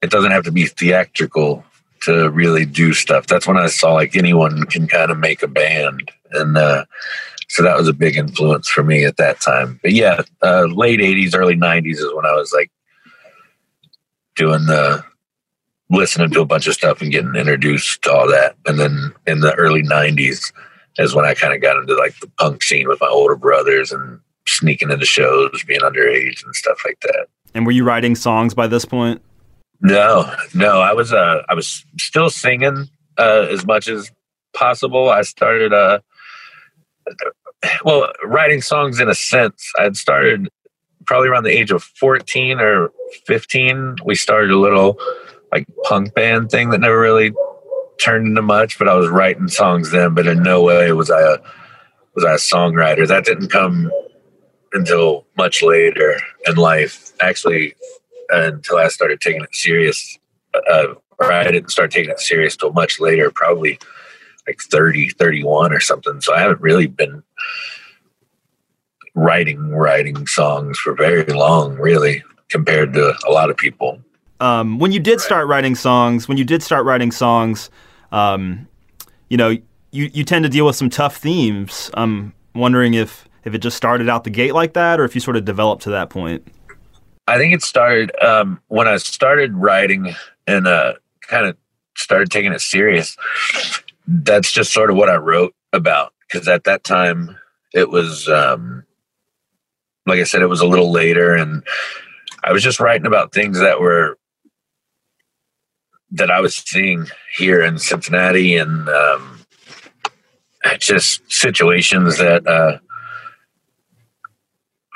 It 0.00 0.10
doesn't 0.10 0.30
have 0.30 0.44
to 0.44 0.52
be 0.52 0.66
theatrical 0.66 1.64
to 2.02 2.30
really 2.30 2.64
do 2.64 2.92
stuff. 2.92 3.26
That's 3.26 3.46
when 3.46 3.56
I 3.56 3.66
saw 3.66 3.92
like 3.92 4.16
anyone 4.16 4.64
can 4.64 4.88
kind 4.88 5.10
of 5.10 5.18
make 5.18 5.42
a 5.42 5.48
band, 5.48 6.10
and 6.32 6.56
uh, 6.56 6.84
so 7.48 7.62
that 7.62 7.76
was 7.76 7.88
a 7.88 7.92
big 7.92 8.16
influence 8.16 8.68
for 8.68 8.82
me 8.82 9.04
at 9.04 9.18
that 9.18 9.40
time. 9.40 9.78
But 9.82 9.92
yeah, 9.92 10.22
uh, 10.42 10.64
late 10.64 11.00
'80s, 11.00 11.36
early 11.36 11.54
'90s 11.54 11.96
is 11.96 12.14
when 12.14 12.24
I 12.24 12.32
was 12.32 12.52
like 12.52 12.70
doing 14.36 14.64
the 14.66 15.04
listening 15.92 16.30
to 16.30 16.40
a 16.40 16.46
bunch 16.46 16.66
of 16.66 16.74
stuff 16.74 17.00
and 17.00 17.12
getting 17.12 17.34
introduced 17.34 18.02
to 18.02 18.12
all 18.12 18.28
that. 18.28 18.56
And 18.66 18.80
then 18.80 19.12
in 19.26 19.40
the 19.40 19.54
early 19.54 19.82
'90s 19.82 20.52
is 20.98 21.14
when 21.14 21.24
I 21.24 21.34
kind 21.34 21.54
of 21.54 21.62
got 21.62 21.76
into 21.76 21.94
like 21.96 22.18
the 22.20 22.30
punk 22.38 22.62
scene 22.62 22.88
with 22.88 23.00
my 23.00 23.08
older 23.08 23.36
brothers 23.36 23.92
and 23.92 24.20
sneaking 24.46 24.90
into 24.90 25.06
shows, 25.06 25.62
being 25.64 25.80
underage 25.80 26.44
and 26.44 26.54
stuff 26.54 26.82
like 26.84 27.00
that. 27.02 27.26
And 27.54 27.66
were 27.66 27.72
you 27.72 27.84
writing 27.84 28.14
songs 28.14 28.54
by 28.54 28.66
this 28.66 28.84
point? 28.84 29.22
No, 29.80 30.32
no, 30.54 30.80
I 30.80 30.92
was 30.92 31.12
uh 31.12 31.42
I 31.48 31.54
was 31.54 31.84
still 31.98 32.30
singing 32.30 32.88
uh 33.18 33.46
as 33.50 33.66
much 33.66 33.88
as 33.88 34.10
possible. 34.54 35.10
I 35.10 35.22
started 35.22 35.72
uh 35.72 36.00
well, 37.84 38.12
writing 38.24 38.60
songs 38.60 39.00
in 39.00 39.08
a 39.08 39.14
sense. 39.14 39.70
I 39.78 39.84
had 39.84 39.96
started 39.96 40.48
probably 41.06 41.28
around 41.28 41.44
the 41.44 41.56
age 41.56 41.70
of 41.70 41.82
14 41.82 42.60
or 42.60 42.90
15. 43.26 43.96
We 44.04 44.14
started 44.14 44.50
a 44.50 44.58
little 44.58 44.98
like 45.52 45.66
punk 45.84 46.14
band 46.14 46.50
thing 46.50 46.70
that 46.70 46.80
never 46.80 46.98
really 46.98 47.32
turned 48.00 48.26
into 48.26 48.42
much, 48.42 48.78
but 48.78 48.88
I 48.88 48.94
was 48.94 49.08
writing 49.08 49.48
songs 49.48 49.90
then, 49.90 50.14
but 50.14 50.26
in 50.26 50.42
no 50.42 50.62
way 50.62 50.92
was 50.92 51.10
I 51.10 51.20
a 51.20 51.36
was 52.14 52.24
I 52.24 52.32
a 52.32 52.36
songwriter. 52.36 53.06
That 53.06 53.24
didn't 53.24 53.48
come 53.48 53.90
until 54.72 55.26
much 55.36 55.62
later 55.62 56.18
in 56.46 56.56
life. 56.56 57.12
Actually, 57.20 57.74
until 58.30 58.78
I 58.78 58.88
started 58.88 59.20
taking 59.20 59.42
it 59.42 59.54
serious. 59.54 60.18
Uh, 60.54 60.94
or 61.18 61.32
I 61.32 61.44
didn't 61.50 61.70
start 61.70 61.90
taking 61.90 62.10
it 62.10 62.20
serious 62.20 62.56
till 62.56 62.72
much 62.72 63.00
later, 63.00 63.30
probably 63.30 63.78
like 64.46 64.60
30, 64.60 65.10
31 65.10 65.72
or 65.72 65.80
something. 65.80 66.20
So 66.20 66.34
I 66.34 66.40
haven't 66.40 66.60
really 66.60 66.86
been 66.86 67.22
writing, 69.14 69.70
writing 69.70 70.26
songs 70.26 70.78
for 70.78 70.94
very 70.94 71.24
long, 71.24 71.76
really, 71.76 72.24
compared 72.48 72.92
to 72.94 73.14
a 73.26 73.30
lot 73.30 73.50
of 73.50 73.56
people. 73.56 74.02
Um, 74.42 74.80
when 74.80 74.90
you 74.90 74.98
did 74.98 75.20
start 75.20 75.46
writing 75.46 75.76
songs, 75.76 76.26
when 76.26 76.36
you 76.36 76.42
did 76.42 76.64
start 76.64 76.84
writing 76.84 77.12
songs, 77.12 77.70
um, 78.10 78.66
you 79.28 79.36
know, 79.36 79.50
you, 79.92 80.10
you 80.12 80.24
tend 80.24 80.42
to 80.42 80.48
deal 80.48 80.66
with 80.66 80.74
some 80.74 80.90
tough 80.90 81.16
themes. 81.16 81.92
I'm 81.94 82.32
wondering 82.52 82.94
if, 82.94 83.28
if 83.44 83.54
it 83.54 83.58
just 83.58 83.76
started 83.76 84.08
out 84.08 84.24
the 84.24 84.30
gate 84.30 84.52
like 84.52 84.72
that 84.72 84.98
or 84.98 85.04
if 85.04 85.14
you 85.14 85.20
sort 85.20 85.36
of 85.36 85.44
developed 85.44 85.84
to 85.84 85.90
that 85.90 86.10
point. 86.10 86.44
I 87.28 87.38
think 87.38 87.54
it 87.54 87.62
started 87.62 88.10
um, 88.20 88.60
when 88.66 88.88
I 88.88 88.96
started 88.96 89.54
writing 89.54 90.12
and 90.48 90.66
uh, 90.66 90.94
kind 91.20 91.46
of 91.46 91.56
started 91.96 92.32
taking 92.32 92.52
it 92.52 92.60
serious. 92.60 93.16
That's 94.08 94.50
just 94.50 94.72
sort 94.72 94.90
of 94.90 94.96
what 94.96 95.08
I 95.08 95.18
wrote 95.18 95.54
about 95.72 96.14
because 96.26 96.48
at 96.48 96.64
that 96.64 96.82
time 96.82 97.38
it 97.72 97.90
was, 97.90 98.28
um, 98.28 98.82
like 100.04 100.18
I 100.18 100.24
said, 100.24 100.42
it 100.42 100.46
was 100.46 100.60
a 100.60 100.66
little 100.66 100.90
later, 100.90 101.32
and 101.36 101.62
I 102.42 102.52
was 102.52 102.64
just 102.64 102.80
writing 102.80 103.06
about 103.06 103.32
things 103.32 103.60
that 103.60 103.80
were 103.80 104.18
that 106.12 106.30
I 106.30 106.40
was 106.40 106.56
seeing 106.56 107.06
here 107.36 107.62
in 107.62 107.78
Cincinnati, 107.78 108.56
and 108.56 108.88
um, 108.88 109.40
just 110.78 111.30
situations 111.30 112.18
that 112.18 112.46
uh, 112.46 112.78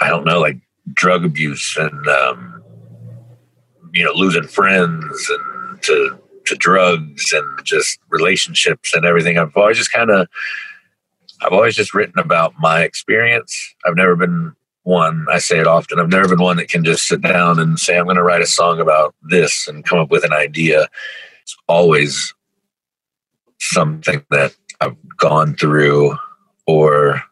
I 0.01 0.09
don't 0.09 0.25
know, 0.25 0.41
like 0.41 0.59
drug 0.93 1.25
abuse 1.25 1.77
and 1.79 2.07
um, 2.09 2.63
you 3.93 4.05
know 4.05 4.13
losing 4.13 4.47
friends 4.47 5.31
and 5.31 5.83
to 5.83 6.19
to 6.47 6.55
drugs 6.55 7.33
and 7.33 7.65
just 7.65 7.99
relationships 8.09 8.95
and 8.95 9.05
everything. 9.05 9.39
I've 9.39 9.57
always 9.57 9.79
just 9.79 9.93
kind 9.93 10.11
of 10.11 10.29
I've 11.43 11.53
always 11.53 11.77
just 11.77 11.95
written 11.95 12.19
about 12.19 12.55
my 12.59 12.83
experience. 12.83 13.75
I've 13.85 13.97
never 13.97 14.17
been 14.17 14.55
one. 14.87 15.27
I 15.31 15.39
say 15.39 15.59
it 15.59 15.67
often. 15.67 15.99
I've 15.99 16.09
never 16.09 16.29
been 16.29 16.43
one 16.43 16.57
that 16.59 16.69
can 16.69 16.85
just 16.85 17.07
sit 17.07 17.21
down 17.21 17.59
and 17.59 17.79
say 17.79 17.99
I'm 17.99 18.05
going 18.05 18.17
to 18.17 18.23
write 18.23 18.43
a 18.43 18.47
song 18.47 18.81
about 18.81 19.15
this 19.23 19.67
and 19.67 19.85
come 19.85 19.99
up 19.99 20.11
with 20.11 20.25
an 20.25 20.33
idea. 20.33 20.89
It's 21.43 21.57
always 21.69 22.35
something 23.59 24.25
that 24.31 24.55
I've 24.81 24.97
gone 25.17 25.57
through 25.57 26.17
or 26.67 27.23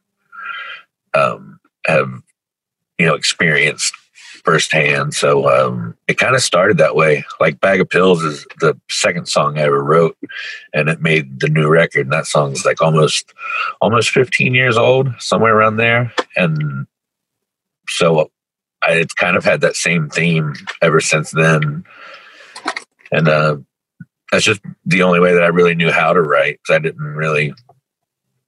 um, 1.14 1.60
have 1.86 2.10
you 2.98 3.06
know 3.06 3.14
experienced 3.14 3.94
firsthand. 4.44 5.14
So 5.14 5.48
um, 5.48 5.96
it 6.06 6.18
kind 6.18 6.34
of 6.34 6.42
started 6.42 6.76
that 6.78 6.96
way. 6.96 7.24
Like 7.40 7.60
Bag 7.60 7.80
of 7.80 7.88
Pills 7.88 8.22
is 8.22 8.46
the 8.60 8.78
second 8.90 9.26
song 9.26 9.58
I 9.58 9.62
ever 9.62 9.82
wrote, 9.82 10.16
and 10.72 10.88
it 10.88 11.00
made 11.00 11.40
the 11.40 11.48
new 11.48 11.68
record. 11.68 12.06
And 12.06 12.12
that 12.12 12.26
song's 12.26 12.64
like 12.64 12.82
almost 12.82 13.32
almost 13.80 14.10
15 14.10 14.54
years 14.54 14.76
old, 14.76 15.08
somewhere 15.18 15.56
around 15.56 15.76
there. 15.76 16.12
And 16.36 16.86
so 17.88 18.30
I, 18.82 18.92
it's 18.92 19.14
kind 19.14 19.36
of 19.36 19.44
had 19.44 19.60
that 19.62 19.76
same 19.76 20.08
theme 20.08 20.54
ever 20.82 21.00
since 21.00 21.30
then. 21.30 21.84
And 23.12 23.28
uh, 23.28 23.56
that's 24.30 24.44
just 24.44 24.60
the 24.84 25.02
only 25.02 25.20
way 25.20 25.34
that 25.34 25.42
I 25.42 25.48
really 25.48 25.74
knew 25.74 25.90
how 25.90 26.12
to 26.12 26.22
write 26.22 26.58
because 26.62 26.76
I 26.76 26.78
didn't 26.80 27.02
really 27.02 27.54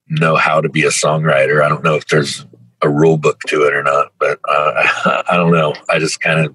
know 0.08 0.36
how 0.36 0.60
to 0.60 0.68
be 0.68 0.84
a 0.84 0.90
songwriter. 0.90 1.62
I 1.62 1.68
don't 1.68 1.84
know 1.84 1.94
if 1.94 2.06
there's 2.06 2.46
a 2.82 2.88
rule 2.88 3.16
book 3.16 3.40
to 3.48 3.62
it 3.62 3.74
or 3.74 3.82
not, 3.82 4.12
but 4.18 4.38
uh, 4.48 5.22
I 5.28 5.36
don't 5.36 5.52
know. 5.52 5.74
I 5.88 5.98
just 5.98 6.20
kind 6.20 6.44
of 6.44 6.54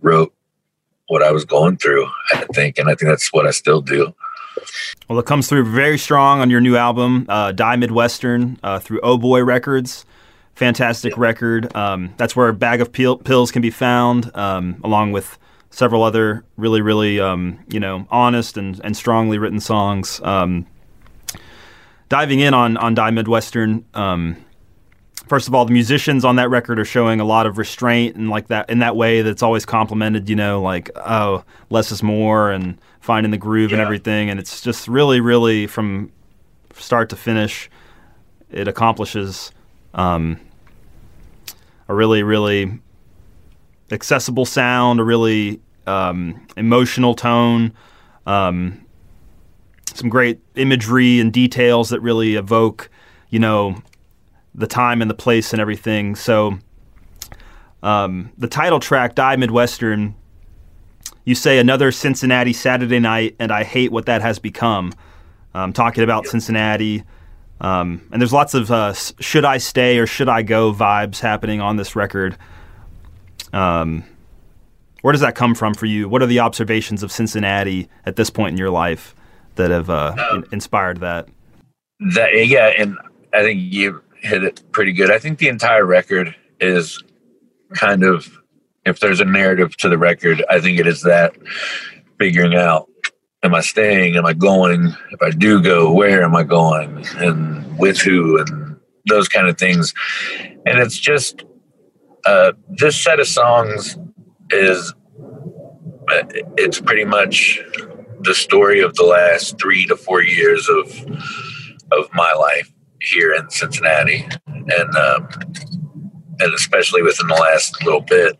wrote 0.00 0.34
what 1.08 1.22
I 1.22 1.32
was 1.32 1.44
going 1.44 1.76
through, 1.78 2.06
I 2.32 2.44
think, 2.52 2.78
and 2.78 2.88
I 2.88 2.94
think 2.94 3.08
that's 3.08 3.32
what 3.32 3.46
I 3.46 3.50
still 3.50 3.80
do. 3.80 4.14
Well, 5.08 5.18
it 5.18 5.26
comes 5.26 5.48
through 5.48 5.64
very 5.64 5.98
strong 5.98 6.40
on 6.40 6.50
your 6.50 6.60
new 6.60 6.76
album, 6.76 7.26
uh, 7.28 7.52
Die 7.52 7.76
Midwestern, 7.76 8.58
uh, 8.62 8.78
through 8.78 9.00
Oh 9.02 9.16
Boy 9.16 9.42
Records. 9.42 10.04
Fantastic 10.58 11.16
record. 11.16 11.72
Um, 11.76 12.14
that's 12.16 12.34
where 12.34 12.48
a 12.48 12.52
bag 12.52 12.80
of 12.80 12.90
pil- 12.90 13.18
pills 13.18 13.52
can 13.52 13.62
be 13.62 13.70
found, 13.70 14.34
um, 14.34 14.80
along 14.82 15.12
with 15.12 15.38
several 15.70 16.02
other 16.02 16.44
really, 16.56 16.80
really, 16.80 17.20
um, 17.20 17.60
you 17.68 17.78
know, 17.78 18.08
honest 18.10 18.56
and, 18.56 18.80
and 18.82 18.96
strongly 18.96 19.38
written 19.38 19.60
songs. 19.60 20.20
Um, 20.24 20.66
diving 22.08 22.40
in 22.40 22.54
on 22.54 22.76
on 22.76 22.94
Die 22.94 23.10
Midwestern, 23.12 23.84
um, 23.94 24.36
first 25.28 25.46
of 25.46 25.54
all, 25.54 25.64
the 25.64 25.72
musicians 25.72 26.24
on 26.24 26.34
that 26.34 26.50
record 26.50 26.80
are 26.80 26.84
showing 26.84 27.20
a 27.20 27.24
lot 27.24 27.46
of 27.46 27.56
restraint 27.56 28.16
and 28.16 28.28
like 28.28 28.48
that 28.48 28.68
in 28.68 28.80
that 28.80 28.96
way 28.96 29.22
that's 29.22 29.44
always 29.44 29.64
complimented. 29.64 30.28
You 30.28 30.34
know, 30.34 30.60
like 30.60 30.90
oh, 30.96 31.44
less 31.70 31.92
is 31.92 32.02
more, 32.02 32.50
and 32.50 32.76
finding 33.00 33.30
the 33.30 33.38
groove 33.38 33.70
yeah. 33.70 33.76
and 33.76 33.80
everything. 33.80 34.28
And 34.28 34.40
it's 34.40 34.60
just 34.60 34.88
really, 34.88 35.20
really 35.20 35.68
from 35.68 36.10
start 36.74 37.10
to 37.10 37.16
finish, 37.16 37.70
it 38.50 38.66
accomplishes 38.66 39.52
um, 39.94 40.40
a 41.88 41.94
really, 41.94 42.22
really 42.22 42.80
accessible 43.90 44.44
sound, 44.44 45.00
a 45.00 45.04
really 45.04 45.60
um, 45.86 46.46
emotional 46.56 47.14
tone. 47.14 47.72
Um, 48.26 48.84
some 49.94 50.08
great 50.08 50.40
imagery 50.54 51.18
and 51.18 51.32
details 51.32 51.88
that 51.90 52.00
really 52.00 52.36
evoke, 52.36 52.90
you 53.30 53.38
know, 53.38 53.82
the 54.54 54.66
time 54.66 55.00
and 55.00 55.10
the 55.10 55.14
place 55.14 55.52
and 55.52 55.60
everything. 55.60 56.14
So 56.14 56.58
um, 57.82 58.30
the 58.38 58.48
title 58.48 58.80
track, 58.80 59.14
Die 59.14 59.36
Midwestern, 59.36 60.14
you 61.24 61.34
say 61.34 61.58
another 61.58 61.90
Cincinnati 61.90 62.52
Saturday 62.52 62.98
night, 62.98 63.36
and 63.38 63.52
I 63.52 63.64
hate 63.64 63.92
what 63.92 64.06
that 64.06 64.22
has 64.22 64.38
become. 64.38 64.92
I'm 65.54 65.72
talking 65.72 66.04
about 66.04 66.26
Cincinnati. 66.26 67.02
Um, 67.60 68.02
and 68.12 68.20
there's 68.20 68.32
lots 68.32 68.54
of 68.54 68.70
uh, 68.70 68.92
should 68.92 69.44
I 69.44 69.58
stay 69.58 69.98
or 69.98 70.06
should 70.06 70.28
I 70.28 70.42
go 70.42 70.72
vibes 70.72 71.20
happening 71.20 71.60
on 71.60 71.76
this 71.76 71.96
record. 71.96 72.36
Um, 73.52 74.04
where 75.02 75.12
does 75.12 75.20
that 75.20 75.34
come 75.34 75.54
from 75.54 75.74
for 75.74 75.86
you? 75.86 76.08
What 76.08 76.22
are 76.22 76.26
the 76.26 76.40
observations 76.40 77.02
of 77.02 77.12
Cincinnati 77.12 77.88
at 78.04 78.16
this 78.16 78.30
point 78.30 78.52
in 78.52 78.58
your 78.58 78.70
life 78.70 79.14
that 79.54 79.70
have 79.70 79.90
uh, 79.90 80.14
um, 80.30 80.44
inspired 80.52 81.00
that? 81.00 81.28
That 82.14 82.46
yeah, 82.46 82.72
and 82.78 82.96
I 83.32 83.42
think 83.42 83.60
you 83.60 84.02
hit 84.20 84.44
it 84.44 84.62
pretty 84.72 84.92
good. 84.92 85.10
I 85.10 85.18
think 85.18 85.38
the 85.38 85.48
entire 85.48 85.84
record 85.84 86.34
is 86.60 87.02
kind 87.74 88.04
of, 88.04 88.28
if 88.84 89.00
there's 89.00 89.20
a 89.20 89.24
narrative 89.24 89.76
to 89.78 89.88
the 89.88 89.98
record, 89.98 90.44
I 90.50 90.60
think 90.60 90.78
it 90.78 90.86
is 90.86 91.02
that 91.02 91.34
figuring 92.18 92.54
out 92.54 92.88
am 93.42 93.54
I 93.54 93.60
staying? 93.60 94.16
Am 94.16 94.26
I 94.26 94.32
going? 94.32 94.94
If 95.10 95.22
I 95.22 95.30
do 95.30 95.62
go, 95.62 95.92
where 95.92 96.22
am 96.22 96.34
I 96.34 96.42
going? 96.42 97.04
And 97.16 97.78
with 97.78 97.98
who? 97.98 98.38
And 98.40 98.76
those 99.06 99.28
kind 99.28 99.48
of 99.48 99.58
things. 99.58 99.94
And 100.66 100.78
it's 100.78 100.98
just 100.98 101.44
uh, 102.26 102.52
this 102.68 103.00
set 103.00 103.20
of 103.20 103.26
songs 103.26 103.96
is 104.50 104.94
it's 106.56 106.80
pretty 106.80 107.04
much 107.04 107.60
the 108.20 108.34
story 108.34 108.80
of 108.80 108.94
the 108.94 109.04
last 109.04 109.58
three 109.60 109.86
to 109.86 109.96
four 109.96 110.22
years 110.22 110.68
of 110.68 111.06
of 111.92 112.08
my 112.12 112.32
life 112.32 112.70
here 113.00 113.32
in 113.32 113.48
Cincinnati, 113.50 114.26
and 114.46 114.96
um, 114.96 115.28
and 116.40 116.54
especially 116.54 117.02
within 117.02 117.28
the 117.28 117.34
last 117.34 117.82
little 117.84 118.00
bit, 118.00 118.36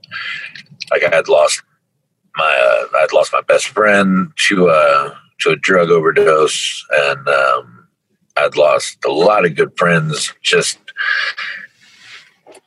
like 0.91 1.05
I 1.05 1.15
had 1.15 1.29
lost 1.29 1.63
my 2.39 2.45
uh, 2.45 2.99
I'd 2.99 3.13
lost 3.13 3.33
my 3.33 3.43
best 3.43 3.69
friend 3.69 4.33
to 4.49 4.71
uh, 4.71 5.15
to 5.41 5.51
a 5.51 5.57
drug 5.57 5.91
overdose, 5.91 6.87
and 6.91 7.29
um, 7.29 7.89
I'd 8.37 8.57
lost 8.57 9.05
a 9.05 9.11
lot 9.11 9.45
of 9.45 9.57
good 9.57 9.77
friends 9.77 10.33
just 10.41 10.79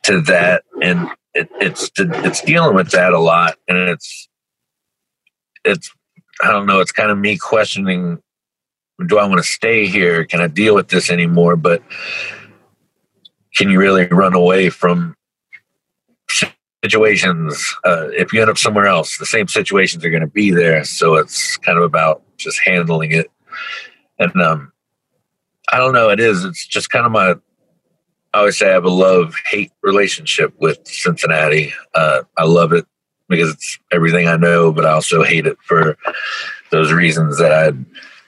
to 0.02 0.20
that, 0.22 0.62
and 0.82 1.08
it, 1.34 1.48
it's 1.60 1.90
it's 1.96 2.42
dealing 2.42 2.76
with 2.76 2.90
that 2.90 3.12
a 3.12 3.18
lot, 3.18 3.56
and 3.66 3.78
it's 3.88 4.28
it's 5.64 5.90
I 6.42 6.50
don't 6.50 6.66
know. 6.66 6.80
It's 6.80 6.92
kind 6.92 7.10
of 7.10 7.18
me 7.18 7.38
questioning: 7.38 8.22
Do 9.06 9.18
I 9.18 9.24
want 9.24 9.38
to 9.38 9.48
stay 9.48 9.86
here? 9.86 10.24
Can 10.26 10.40
I 10.40 10.48
deal 10.48 10.74
with 10.74 10.88
this 10.88 11.10
anymore? 11.10 11.56
But 11.56 11.82
can 13.56 13.70
you 13.70 13.78
really 13.78 14.06
run 14.06 14.34
away 14.34 14.68
from 14.68 15.16
situations? 16.82 17.74
Uh, 17.84 18.08
if 18.10 18.32
you 18.32 18.40
end 18.40 18.50
up 18.50 18.58
somewhere 18.58 18.86
else, 18.86 19.18
the 19.18 19.26
same 19.26 19.48
situations 19.48 20.04
are 20.04 20.10
going 20.10 20.22
to 20.22 20.26
be 20.26 20.50
there. 20.50 20.84
So 20.84 21.14
it's 21.16 21.56
kind 21.58 21.78
of 21.78 21.84
about 21.84 22.22
just 22.36 22.60
handling 22.64 23.12
it. 23.12 23.30
And 24.18 24.40
um, 24.40 24.72
I 25.72 25.78
don't 25.78 25.94
know. 25.94 26.10
It 26.10 26.20
is. 26.20 26.44
It's 26.44 26.66
just 26.66 26.90
kind 26.90 27.06
of 27.06 27.12
my. 27.12 27.34
I 28.34 28.38
always 28.38 28.58
say 28.58 28.70
I 28.70 28.72
have 28.72 28.84
a 28.84 28.90
love 28.90 29.34
hate 29.46 29.72
relationship 29.82 30.54
with 30.58 30.78
Cincinnati. 30.86 31.72
Uh, 31.94 32.22
I 32.38 32.44
love 32.44 32.72
it 32.72 32.86
because 33.28 33.50
it's 33.50 33.78
everything 33.92 34.26
I 34.26 34.36
know, 34.36 34.72
but 34.72 34.86
I 34.86 34.92
also 34.92 35.22
hate 35.22 35.46
it 35.46 35.58
for 35.62 35.98
those 36.70 36.92
reasons 36.92 37.38
that 37.38 37.52
I 37.52 37.72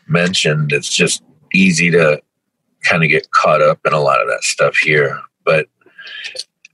mentioned. 0.06 0.73
It's 0.73 0.94
just 0.94 1.23
easy 1.54 1.90
to 1.90 2.20
kind 2.82 3.02
of 3.02 3.08
get 3.08 3.30
caught 3.30 3.62
up 3.62 3.80
in 3.87 3.92
a 3.92 4.00
lot 4.00 4.20
of 4.20 4.28
that 4.28 4.42
stuff 4.42 4.76
here. 4.76 5.18
But 5.44 5.68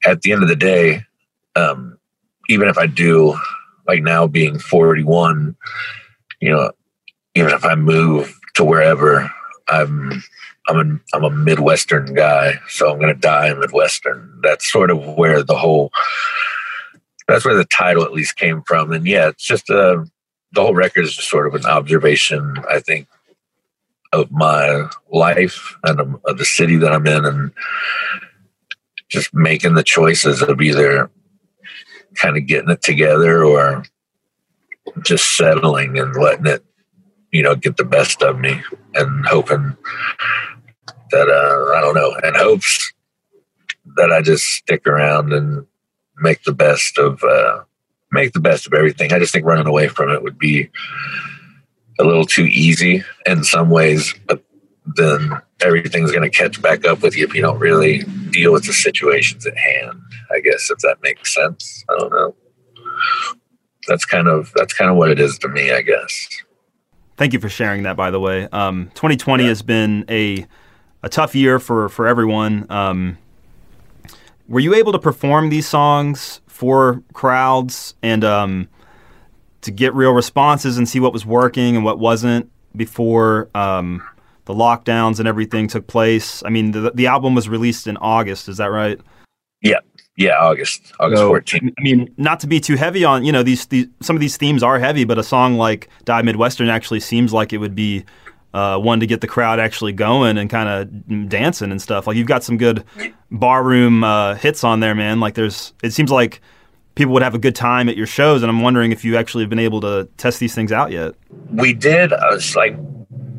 at 0.04 0.22
the 0.22 0.32
end 0.32 0.42
of 0.42 0.48
the 0.48 0.56
day, 0.56 1.04
um, 1.56 1.98
even 2.48 2.68
if 2.68 2.78
I 2.78 2.86
do, 2.86 3.38
like 3.86 4.02
now 4.02 4.26
being 4.26 4.58
41, 4.58 5.56
you 6.40 6.50
know, 6.50 6.72
even 7.34 7.52
if 7.52 7.64
I 7.64 7.74
move 7.74 8.38
to 8.54 8.64
wherever, 8.64 9.30
I'm 9.68 10.22
I'm 10.68 10.76
a, 10.76 11.16
I'm 11.16 11.24
a 11.24 11.30
Midwestern 11.30 12.14
guy, 12.14 12.54
so 12.68 12.90
I'm 12.90 12.98
going 12.98 13.14
to 13.14 13.20
die 13.20 13.52
Midwestern. 13.54 14.40
That's 14.42 14.70
sort 14.70 14.90
of 14.90 15.16
where 15.16 15.42
the 15.42 15.56
whole 15.56 15.90
that's 17.26 17.44
where 17.44 17.54
the 17.54 17.64
title 17.64 18.02
at 18.02 18.12
least 18.12 18.36
came 18.36 18.62
from. 18.62 18.92
And 18.92 19.06
yeah, 19.06 19.28
it's 19.28 19.44
just 19.44 19.70
uh, 19.70 20.04
the 20.52 20.62
whole 20.62 20.74
record 20.74 21.04
is 21.04 21.14
just 21.14 21.28
sort 21.28 21.46
of 21.46 21.54
an 21.54 21.64
observation, 21.64 22.56
I 22.68 22.80
think, 22.80 23.06
of 24.12 24.30
my 24.32 24.88
life 25.12 25.76
and 25.84 26.00
of, 26.00 26.20
of 26.24 26.38
the 26.38 26.44
city 26.44 26.76
that 26.76 26.92
I'm 26.92 27.06
in, 27.06 27.24
and 27.24 27.52
just 29.08 29.32
making 29.32 29.74
the 29.74 29.84
choices 29.84 30.42
of 30.42 30.60
either 30.60 31.10
kind 32.14 32.36
of 32.36 32.46
getting 32.46 32.70
it 32.70 32.82
together 32.82 33.44
or 33.44 33.84
just 35.02 35.36
settling 35.36 35.98
and 35.98 36.14
letting 36.16 36.46
it, 36.46 36.64
you 37.32 37.42
know, 37.42 37.54
get 37.54 37.76
the 37.76 37.84
best 37.84 38.22
of 38.22 38.38
me 38.38 38.60
and 38.94 39.26
hoping 39.26 39.76
that 41.10 41.28
uh, 41.28 41.76
I 41.76 41.80
don't 41.80 41.94
know, 41.94 42.14
and 42.22 42.36
hopes 42.36 42.92
that 43.96 44.12
I 44.12 44.22
just 44.22 44.44
stick 44.44 44.86
around 44.86 45.32
and 45.32 45.66
make 46.18 46.42
the 46.44 46.52
best 46.52 46.98
of 46.98 47.22
uh, 47.22 47.62
make 48.12 48.32
the 48.32 48.40
best 48.40 48.66
of 48.66 48.74
everything. 48.74 49.12
I 49.12 49.18
just 49.18 49.32
think 49.32 49.46
running 49.46 49.66
away 49.66 49.88
from 49.88 50.10
it 50.10 50.22
would 50.22 50.38
be 50.38 50.68
a 51.98 52.04
little 52.04 52.24
too 52.24 52.44
easy 52.44 53.02
in 53.26 53.44
some 53.44 53.70
ways, 53.70 54.14
but 54.26 54.42
then 54.96 55.40
everything's 55.60 56.10
going 56.10 56.28
to 56.28 56.36
catch 56.36 56.60
back 56.62 56.86
up 56.86 57.02
with 57.02 57.16
you 57.16 57.24
if 57.24 57.34
you 57.34 57.42
don't 57.42 57.58
really 57.58 57.98
deal 58.30 58.52
with 58.52 58.64
the 58.64 58.72
situations 58.72 59.46
at 59.46 59.56
hand. 59.56 59.99
I 60.32 60.40
guess 60.40 60.70
if 60.70 60.78
that 60.78 60.98
makes 61.02 61.34
sense. 61.34 61.84
I 61.88 61.98
don't 61.98 62.12
know. 62.12 62.34
That's 63.88 64.04
kind 64.04 64.28
of 64.28 64.52
that's 64.56 64.72
kind 64.72 64.90
of 64.90 64.96
what 64.96 65.10
it 65.10 65.18
is 65.18 65.38
to 65.38 65.48
me. 65.48 65.72
I 65.72 65.82
guess. 65.82 66.28
Thank 67.16 67.32
you 67.32 67.40
for 67.40 67.48
sharing 67.48 67.82
that. 67.82 67.96
By 67.96 68.10
the 68.10 68.20
way, 68.20 68.48
um, 68.52 68.90
2020 68.94 69.42
yeah. 69.42 69.48
has 69.48 69.62
been 69.62 70.04
a 70.08 70.46
a 71.02 71.08
tough 71.08 71.34
year 71.34 71.58
for 71.58 71.88
for 71.88 72.06
everyone. 72.06 72.66
Um, 72.70 73.18
were 74.48 74.60
you 74.60 74.74
able 74.74 74.92
to 74.92 74.98
perform 74.98 75.48
these 75.48 75.66
songs 75.66 76.40
for 76.48 77.02
crowds 77.12 77.94
and 78.02 78.24
um, 78.24 78.68
to 79.62 79.70
get 79.70 79.94
real 79.94 80.12
responses 80.12 80.76
and 80.76 80.88
see 80.88 80.98
what 80.98 81.12
was 81.12 81.24
working 81.24 81.76
and 81.76 81.84
what 81.84 81.98
wasn't 81.98 82.50
before 82.74 83.48
um, 83.54 84.02
the 84.46 84.54
lockdowns 84.54 85.20
and 85.20 85.28
everything 85.28 85.68
took 85.68 85.86
place? 85.86 86.42
I 86.42 86.48
mean, 86.48 86.72
the, 86.72 86.90
the 86.92 87.06
album 87.06 87.34
was 87.36 87.48
released 87.48 87.86
in 87.86 87.96
August. 87.98 88.48
Is 88.48 88.56
that 88.56 88.72
right? 88.72 89.00
Yeah, 89.62 89.78
yeah, 90.20 90.38
August, 90.38 90.92
August 91.00 91.22
fourteenth. 91.22 91.72
I 91.78 91.82
mean, 91.82 92.12
not 92.18 92.40
to 92.40 92.46
be 92.46 92.60
too 92.60 92.76
heavy 92.76 93.04
on, 93.04 93.24
you 93.24 93.32
know, 93.32 93.42
these, 93.42 93.64
these 93.66 93.86
some 94.00 94.14
of 94.14 94.20
these 94.20 94.36
themes 94.36 94.62
are 94.62 94.78
heavy, 94.78 95.04
but 95.04 95.18
a 95.18 95.22
song 95.22 95.56
like 95.56 95.88
"Die 96.04 96.20
Midwestern" 96.20 96.68
actually 96.68 97.00
seems 97.00 97.32
like 97.32 97.54
it 97.54 97.58
would 97.58 97.74
be 97.74 98.04
uh, 98.52 98.78
one 98.78 99.00
to 99.00 99.06
get 99.06 99.22
the 99.22 99.26
crowd 99.26 99.58
actually 99.58 99.94
going 99.94 100.36
and 100.36 100.50
kind 100.50 100.68
of 100.68 101.28
dancing 101.30 101.70
and 101.70 101.80
stuff. 101.80 102.06
Like 102.06 102.18
you've 102.18 102.26
got 102.26 102.44
some 102.44 102.58
good 102.58 102.84
barroom 103.30 104.04
uh, 104.04 104.34
hits 104.34 104.62
on 104.62 104.80
there, 104.80 104.94
man. 104.94 105.20
Like 105.20 105.36
there's, 105.36 105.72
it 105.82 105.94
seems 105.94 106.10
like 106.10 106.42
people 106.96 107.14
would 107.14 107.22
have 107.22 107.34
a 107.34 107.38
good 107.38 107.54
time 107.54 107.88
at 107.88 107.96
your 107.96 108.06
shows, 108.06 108.42
and 108.42 108.50
I'm 108.50 108.60
wondering 108.60 108.92
if 108.92 109.06
you 109.06 109.16
actually 109.16 109.44
have 109.44 109.50
been 109.50 109.58
able 109.58 109.80
to 109.80 110.06
test 110.18 110.38
these 110.38 110.54
things 110.54 110.70
out 110.70 110.90
yet. 110.90 111.14
We 111.50 111.72
did. 111.72 112.12
Uh, 112.12 112.18
it's 112.32 112.54
like 112.54 112.76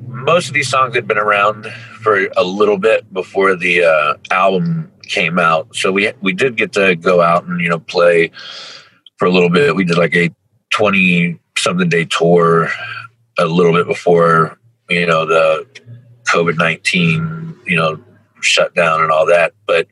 most 0.08 0.48
of 0.48 0.56
these 0.56 0.68
songs 0.68 0.96
had 0.96 1.08
been 1.08 1.20
around 1.20 1.68
for 2.02 2.28
a 2.38 2.44
little 2.44 2.80
bit 2.80 3.14
before 3.14 3.56
the 3.56 3.84
uh, 3.84 4.16
album 4.32 4.92
came 5.12 5.38
out, 5.38 5.76
so 5.76 5.92
we 5.92 6.12
we 6.22 6.34
did 6.34 6.58
get 6.58 6.72
to 6.74 6.96
go 6.96 7.22
out 7.22 7.46
and 7.46 7.60
you 7.62 7.70
know 7.70 7.80
play 7.80 8.32
for 9.18 9.26
a 9.26 9.32
little 9.32 9.50
bit. 9.50 9.76
We 9.76 9.86
did 9.86 9.98
like 9.98 10.16
a 10.16 10.32
twenty 10.72 11.40
something 11.58 11.90
day 11.90 12.06
tour 12.06 12.70
a 13.38 13.46
little 13.46 13.74
bit 13.74 13.88
before 13.88 14.58
you 14.92 15.06
know, 15.06 15.26
the 15.26 15.66
COVID 16.34 16.58
19, 16.58 17.56
you 17.66 17.78
know, 17.78 18.00
shutdown 18.42 19.02
and 19.02 19.12
all 19.12 19.26
that. 19.26 19.54
But 19.66 19.88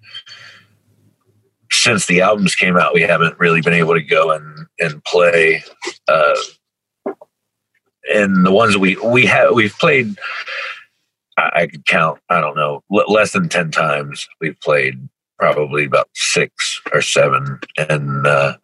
since 1.72 2.06
the 2.06 2.22
albums 2.22 2.56
came 2.56 2.78
out, 2.78 2.94
we 2.94 3.02
haven't 3.02 3.40
really 3.40 3.62
been 3.62 3.74
able 3.74 3.94
to 3.94 4.04
go 4.04 4.32
and, 4.32 4.68
and 4.78 5.04
play. 5.06 5.64
Uh, 6.08 6.36
and 8.14 8.46
the 8.46 8.52
ones 8.52 8.78
we, 8.78 8.98
we 8.98 9.26
have, 9.26 9.54
we've 9.54 9.78
played, 9.78 10.16
I, 11.54 11.68
could 11.68 11.86
count, 11.86 12.20
I 12.30 12.42
don't 12.42 12.56
know, 12.56 12.84
l- 12.92 13.12
less 13.12 13.34
than 13.34 13.50
10 13.50 13.72
times 13.72 14.28
we've 14.42 14.60
played 14.60 15.08
probably 15.38 15.86
about 15.86 16.10
six 16.14 16.82
or 16.94 17.02
seven 17.02 17.60
and, 17.78 18.28
uh, 18.28 18.58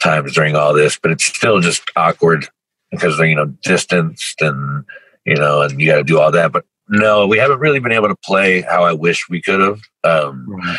times 0.00 0.34
during 0.34 0.56
all 0.56 0.72
this, 0.74 0.98
but 0.98 1.12
it's 1.12 1.24
still 1.24 1.60
just 1.60 1.82
awkward 1.96 2.48
because 2.90 3.16
they're, 3.16 3.26
you 3.26 3.36
know, 3.36 3.46
distanced 3.62 4.40
and, 4.42 4.84
you 5.24 5.36
know, 5.36 5.62
and 5.62 5.80
you 5.80 5.86
got 5.86 5.96
to 5.96 6.04
do 6.04 6.18
all 6.18 6.32
that. 6.32 6.52
But 6.52 6.64
no, 6.88 7.26
we 7.26 7.38
haven't 7.38 7.60
really 7.60 7.78
been 7.78 7.92
able 7.92 8.08
to 8.08 8.16
play 8.24 8.62
how 8.62 8.84
I 8.84 8.92
wish 8.92 9.28
we 9.28 9.40
could 9.40 9.60
have. 9.60 9.80
Um, 10.04 10.46
right. 10.48 10.78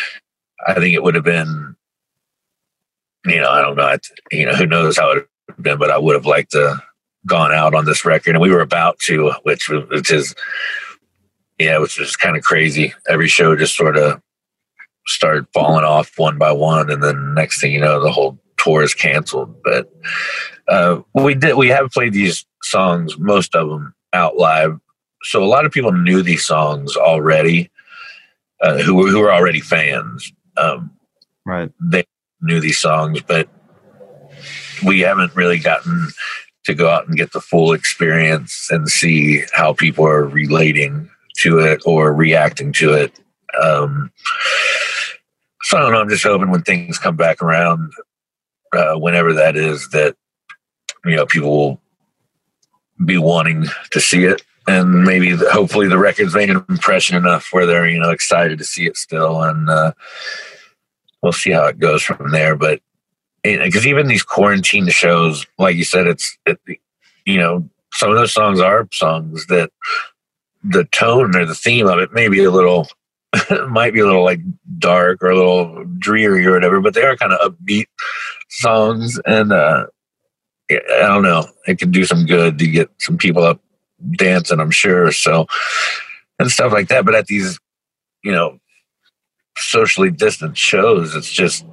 I 0.68 0.74
think 0.76 0.94
it 0.94 1.04
would 1.04 1.16
have 1.16 1.24
been, 1.24 1.76
you 3.26 3.40
know, 3.40 3.50
I 3.50 3.62
don't 3.62 3.78
know, 3.78 3.98
you 4.32 4.46
know, 4.46 4.54
who 4.54 4.66
knows 4.66 4.98
how 4.98 5.12
it 5.12 5.16
would 5.16 5.56
have 5.56 5.64
been, 5.64 5.78
but 5.80 5.90
I 5.90 5.98
would 5.98 6.16
have 6.16 6.26
liked 6.26 6.52
to 6.52 6.82
gone 7.26 7.54
out 7.54 7.74
on 7.74 7.86
this 7.86 8.06
record, 8.06 8.36
and 8.36 8.42
we 8.42 8.52
were 8.52 8.62
about 8.62 9.00
to, 9.00 9.32
which 9.44 9.70
which 9.70 10.12
is, 10.12 10.36
yeah, 11.60 11.78
which 11.78 12.00
is 12.00 12.16
kind 12.16 12.36
of 12.36 12.44
crazy. 12.44 12.94
Every 13.08 13.28
show 13.28 13.56
just 13.56 13.76
sort 13.76 13.98
of 13.98 14.22
started 15.08 15.46
falling 15.54 15.86
off 15.86 16.18
one 16.18 16.38
by 16.38 16.52
one, 16.52 16.90
and 16.90 17.04
then 17.04 17.34
next 17.34 17.62
thing 17.62 17.72
you 17.72 17.80
know, 17.80 18.02
the 18.02 18.12
whole 18.12 18.40
tour 18.58 18.82
is 18.82 18.94
canceled. 18.94 19.56
But 19.64 19.92
uh, 20.68 21.02
we 21.14 21.36
did, 21.36 21.56
we 21.56 21.70
have 21.70 21.92
played 21.92 22.14
these 22.14 22.46
songs, 22.64 23.18
most 23.18 23.56
of 23.56 23.70
them 23.70 23.94
out 24.14 24.38
live. 24.38 24.80
So 25.24 25.44
a 25.44 25.46
lot 25.46 25.66
of 25.66 25.72
people 25.72 25.92
knew 25.92 26.22
these 26.22 26.46
songs 26.46 26.98
already, 26.98 27.72
uh, 28.62 28.80
who 28.80 28.96
were 28.96 29.08
who 29.10 29.20
were 29.20 29.34
already 29.34 29.60
fans. 29.60 30.32
Um, 30.58 30.92
right. 31.46 31.72
They 31.80 32.06
knew 32.42 32.60
these 32.60 32.80
songs, 32.80 33.22
but 33.22 33.50
we 34.86 35.00
haven't 35.02 35.36
really 35.36 35.60
gotten 35.60 36.10
to 36.66 36.74
go 36.74 36.90
out 36.90 37.08
and 37.08 37.18
get 37.18 37.32
the 37.34 37.42
full 37.42 37.74
experience 37.74 38.70
and 38.72 38.88
see 38.90 39.44
how 39.54 39.74
people 39.74 40.06
are 40.06 40.26
relating 40.26 41.10
to 41.38 41.60
it 41.60 41.82
or 41.86 42.14
reacting 42.14 42.74
to 42.74 42.94
it. 42.94 43.20
Um, 43.62 44.12
so 45.64 45.78
I 45.78 45.82
don't 45.82 45.92
know. 45.92 46.02
I'm 46.02 46.10
just 46.10 46.24
hoping 46.24 46.52
when 46.52 46.64
things 46.64 46.98
come 46.98 47.16
back 47.16 47.42
around, 47.42 47.94
uh, 48.74 48.96
whenever 48.96 49.34
that 49.34 49.56
is, 49.56 49.90
that 49.90 50.16
you 51.06 51.16
know 51.16 51.26
people 51.26 51.50
will 51.50 51.82
be 53.06 53.18
wanting 53.18 53.66
to 53.92 54.00
see 54.00 54.26
it. 54.26 54.42
And 54.68 55.04
maybe 55.04 55.34
the, 55.34 55.52
hopefully 55.52 55.88
the 55.88 55.98
record's 55.98 56.36
made 56.36 56.50
an 56.50 56.64
impression 56.70 57.18
enough 57.18 57.50
where 57.52 57.66
they're, 57.66 57.88
you 57.88 58.00
know, 58.00 58.12
excited 58.12 58.58
to 58.60 58.64
see 58.64 58.86
it 58.86 58.96
still. 58.96 59.42
And 59.42 59.70
uh, 59.70 59.92
we'll 61.22 61.34
see 61.34 61.52
how 61.52 61.66
it 61.66 61.80
goes 61.80 62.02
from 62.02 62.32
there. 62.32 62.56
But 62.56 62.82
because 63.44 63.86
even 63.86 64.08
these 64.08 64.24
quarantine 64.24 64.88
shows, 64.88 65.46
like 65.58 65.76
you 65.76 65.84
said, 65.84 66.08
it's, 66.08 66.38
it, 66.46 66.60
you 67.26 67.38
know, 67.38 67.70
some 67.92 68.10
of 68.10 68.16
those 68.16 68.34
songs 68.34 68.62
are 68.62 68.88
songs 68.94 69.48
that 69.48 69.70
the 70.64 70.86
tone 70.86 71.36
or 71.36 71.46
the 71.46 71.56
theme 71.56 71.88
of 71.88 72.00
it 72.00 72.14
may 72.14 72.28
be 72.28 72.44
a 72.44 72.52
little 72.52 72.88
might 73.68 73.94
be 73.94 74.00
a 74.00 74.06
little 74.06 74.24
like 74.24 74.40
dark 74.78 75.22
or 75.24 75.30
a 75.30 75.36
little 75.36 75.84
dreary 75.98 76.46
or 76.46 76.54
whatever, 76.54 76.80
but 76.82 76.94
they 76.94 77.04
are 77.04 77.18
kind 77.18 77.34
of 77.34 77.52
upbeat 77.52 77.88
songs. 78.50 79.20
And 79.26 79.52
uh, 79.52 79.88
I 80.72 80.78
don't 81.02 81.24
know, 81.24 81.48
it 81.68 81.80
can 81.80 81.92
do 81.92 82.06
some 82.06 82.26
good 82.26 82.58
to 82.60 82.68
get 82.68 82.90
some 83.00 83.18
people 83.18 83.44
up 83.44 83.60
dancing, 84.12 84.60
I'm 84.60 84.72
sure. 84.72 85.12
So, 85.12 85.48
and 86.40 86.50
stuff 86.52 86.72
like 86.72 86.90
that. 86.90 87.06
But 87.06 87.16
at 87.16 87.28
these, 87.28 87.60
you 88.24 88.32
know, 88.32 88.60
socially 89.58 90.12
distant 90.12 90.58
shows, 90.58 91.16
it's 91.16 91.32
just, 91.32 91.66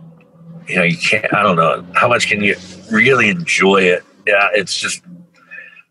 you 0.67 0.77
know, 0.77 0.83
you 0.83 0.97
can't, 0.97 1.33
I 1.35 1.43
don't 1.43 1.57
know, 1.57 1.85
how 1.95 2.09
much 2.09 2.27
can 2.27 2.43
you 2.43 2.57
really 2.91 3.29
enjoy 3.29 3.83
it? 3.83 4.05
Yeah, 4.27 4.49
it's 4.53 4.79
just, 4.79 5.03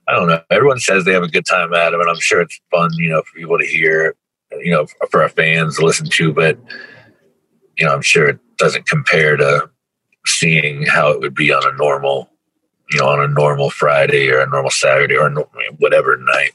I 0.10 0.16
don't 0.16 0.28
know. 0.28 0.42
Everyone 0.50 0.80
says 0.80 1.06
they 1.06 1.14
have 1.14 1.24
a 1.24 1.30
good 1.30 1.46
time 1.46 1.74
at 1.74 1.94
it, 1.94 2.00
and 2.00 2.10
I'm 2.10 2.20
sure 2.20 2.42
it's 2.42 2.60
fun, 2.72 2.90
you 2.96 3.12
know, 3.12 3.22
for 3.22 3.38
people 3.38 3.60
to 3.60 3.66
hear 3.66 4.16
you 4.52 4.72
know, 4.72 4.88
for 5.10 5.22
our 5.22 5.30
fans 5.30 5.78
to 5.78 5.86
listen 5.86 6.10
to, 6.10 6.34
but 6.34 6.58
you 7.78 7.86
know, 7.86 7.94
I'm 7.94 8.02
sure 8.02 8.28
it 8.28 8.40
doesn't 8.58 8.88
compare 8.88 9.38
to 9.38 9.70
seeing 10.26 10.86
how 10.86 11.12
it 11.12 11.20
would 11.20 11.36
be 11.36 11.54
on 11.54 11.64
a 11.66 11.78
normal, 11.78 12.30
you 12.92 13.00
know, 13.00 13.08
on 13.08 13.22
a 13.22 13.28
normal 13.28 13.70
Friday 13.70 14.30
or 14.30 14.40
a 14.40 14.50
normal 14.50 14.72
Saturday 14.72 15.16
or 15.16 15.30
whatever 15.78 16.18
night. 16.18 16.52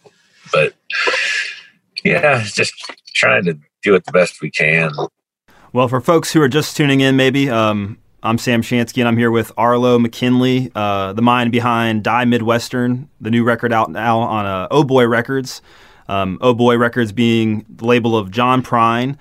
But 0.53 0.75
yeah, 2.05 2.43
just 2.45 2.75
trying 3.14 3.45
to 3.45 3.59
do 3.83 3.95
it 3.95 4.05
the 4.05 4.12
best 4.12 4.43
we 4.43 4.51
can. 4.51 4.93
Well, 5.73 5.88
for 5.88 6.01
folks 6.01 6.33
who 6.33 6.40
are 6.40 6.49
just 6.49 6.77
tuning 6.77 7.01
in, 7.01 7.17
maybe 7.17 7.51
um, 7.51 7.99
I'm 8.25 8.39
Sam 8.39 8.63
Shansky, 8.63 9.01
and 9.01 9.09
I'm 9.09 9.19
here 9.19 9.31
with 9.31 9.53
Arlo 9.59 9.99
McKinley, 9.99 10.73
uh, 10.75 11.13
the 11.13 11.21
mind 11.21 11.53
behind 11.53 12.03
Die 12.03 12.25
Midwestern, 12.25 13.11
the 13.21 13.31
new 13.31 13.45
record 13.45 13.71
out 13.71 13.91
now 13.91 14.21
on 14.21 14.47
uh, 14.47 14.67
Oh 14.71 14.83
Boy 14.83 15.07
Records. 15.07 15.61
Um, 16.09 16.39
oh 16.41 16.55
Boy 16.55 16.79
Records 16.79 17.13
being 17.13 17.67
the 17.69 17.85
label 17.85 18.17
of 18.17 18.31
John 18.31 18.63
Prine. 18.63 19.19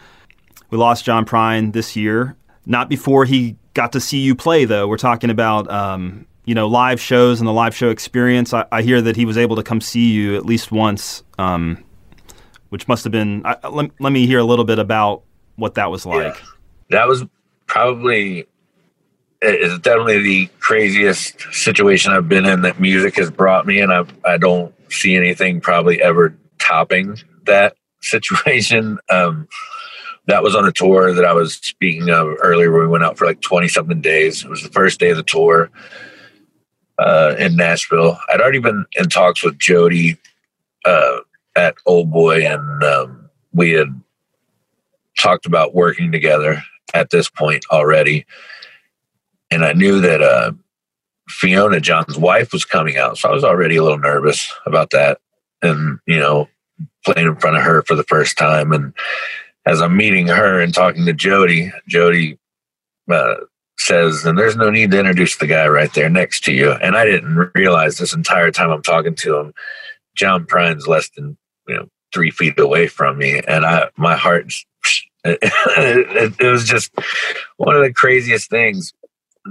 We 0.70 0.78
lost 0.78 1.04
John 1.04 1.26
Prine 1.26 1.74
this 1.74 1.98
year. 1.98 2.38
Not 2.66 2.88
before 2.88 3.26
he 3.26 3.58
got 3.74 3.92
to 3.92 4.00
see 4.00 4.20
you 4.20 4.36
play, 4.36 4.64
though. 4.64 4.88
We're 4.88 4.96
talking 4.96 5.30
about 5.30 5.70
um, 5.70 6.26
you 6.46 6.56
know 6.56 6.70
live 6.70 7.02
shows 7.02 7.42
and 7.42 7.48
the 7.48 7.52
live 7.54 7.76
show 7.76 7.90
experience. 7.90 8.54
I, 8.54 8.66
I, 8.72 8.84
hear 8.84 9.02
that 9.02 9.18
he 9.18 9.26
was 9.26 9.38
able 9.38 9.58
to 9.58 9.64
come 9.64 9.82
see 9.82 10.14
you 10.14 10.38
at 10.38 10.46
least 10.46 10.72
once, 10.72 11.24
um, 11.38 11.84
which 12.70 12.88
must 12.88 13.04
have 13.04 13.12
been. 13.12 13.42
I, 13.46 13.68
let, 13.68 13.92
let 14.00 14.14
me 14.14 14.26
hear 14.28 14.40
a 14.40 14.46
little 14.46 14.64
bit 14.64 14.80
about 14.80 15.24
what 15.58 15.76
that 15.76 15.92
was 15.92 16.06
like. 16.06 16.36
Yeah. 16.38 16.46
That 16.92 17.08
was 17.10 17.26
probably 17.68 18.48
it's 19.44 19.80
definitely 19.80 20.20
the 20.20 20.50
craziest 20.60 21.42
situation 21.54 22.12
I've 22.12 22.30
been 22.30 22.46
in 22.46 22.62
that 22.62 22.80
music 22.80 23.16
has 23.18 23.30
brought 23.30 23.66
me, 23.66 23.80
and 23.80 23.92
I 23.92 24.06
I 24.26 24.38
don't 24.38 24.74
see 24.92 25.16
anything 25.16 25.62
probably 25.62 26.02
ever 26.02 26.36
topping 26.60 27.18
that 27.46 27.76
situation. 28.02 29.00
Um, 29.10 29.48
that 30.28 30.42
was 30.42 30.56
on 30.56 30.66
a 30.66 30.72
tour 30.72 31.14
that 31.14 31.26
I 31.26 31.34
was 31.34 31.56
speaking 31.56 32.10
of 32.10 32.36
earlier. 32.42 32.72
Where 32.72 32.82
we 32.82 32.88
went 32.88 33.04
out 33.04 33.18
for 33.18 33.26
like 33.26 33.42
twenty 33.42 33.68
something 33.68 34.02
days. 34.02 34.44
It 34.44 34.50
was 34.50 34.64
the 34.64 34.70
first 34.70 35.00
day 35.00 35.10
of 35.10 35.18
the 35.18 35.24
tour 35.24 35.70
uh, 36.98 37.36
in 37.38 37.56
Nashville. 37.56 38.18
I'd 38.30 38.42
already 38.42 38.60
been 38.60 38.86
in 38.98 39.10
talks 39.10 39.44
with 39.44 39.60
Jody 39.60 40.18
uh, 40.86 41.18
at 41.56 41.76
Old 41.86 42.12
Boy, 42.12 42.46
and 42.46 42.84
um, 42.84 43.30
we 43.54 43.72
had 43.72 43.88
talked 45.20 45.46
about 45.46 45.76
working 45.76 46.12
together 46.12 46.64
at 46.94 47.10
this 47.10 47.30
point 47.30 47.66
already. 47.72 48.26
And 49.54 49.66
I 49.66 49.74
knew 49.74 50.02
that 50.02 50.22
uh, 50.22 50.52
Fiona, 51.30 51.80
John's 51.80 52.18
wife, 52.18 52.52
was 52.52 52.66
coming 52.66 52.98
out, 52.98 53.18
so 53.18 53.30
I 53.30 53.34
was 53.34 53.44
already 53.44 53.78
a 53.78 53.84
little 53.84 54.00
nervous 54.00 54.52
about 54.66 54.90
that. 54.92 55.20
And 55.62 56.00
you 56.06 56.20
know, 56.20 56.50
playing 57.06 57.28
in 57.28 57.36
front 57.36 57.58
of 57.58 57.64
her 57.64 57.84
for 57.84 57.96
the 57.96 58.04
first 58.04 58.38
time. 58.38 58.72
And 58.72 58.94
as 59.66 59.82
I'm 59.82 59.96
meeting 59.96 60.28
her 60.28 60.60
and 60.60 60.74
talking 60.74 61.06
to 61.06 61.14
Jody, 61.14 61.72
Jody 61.88 62.38
uh, 63.12 63.36
says, 63.78 64.26
and 64.26 64.38
there's 64.38 64.56
no 64.56 64.70
need 64.70 64.92
to 64.92 65.00
introduce 65.00 65.38
the 65.38 65.48
guy 65.48 65.68
right 65.68 65.94
there 65.94 66.10
next 66.10 66.44
to 66.46 66.54
you. 66.54 66.72
And 66.72 66.96
I 66.96 67.06
didn't 67.06 67.52
realize 67.56 67.98
this 67.98 68.14
entire 68.14 68.52
time 68.52 68.72
I'm 68.72 68.82
talking 68.82 69.16
to 69.16 69.38
him, 69.38 69.54
John 70.16 70.46
Prine's 70.46 70.88
less 70.88 71.10
than, 71.16 71.38
you 71.68 71.76
know, 71.76 71.88
three 72.14 72.32
feet 72.32 72.60
away 72.60 72.88
from 72.88 73.18
me. 73.18 73.42
And 73.48 73.66
I, 73.66 73.90
my 73.98 74.16
heart, 74.16 74.54
it, 75.26 76.42
was 76.42 76.66
just 76.66 76.92
one 77.58 77.76
of 77.76 77.82
the 77.82 77.94
craziest 77.94 78.50
things 78.50 78.94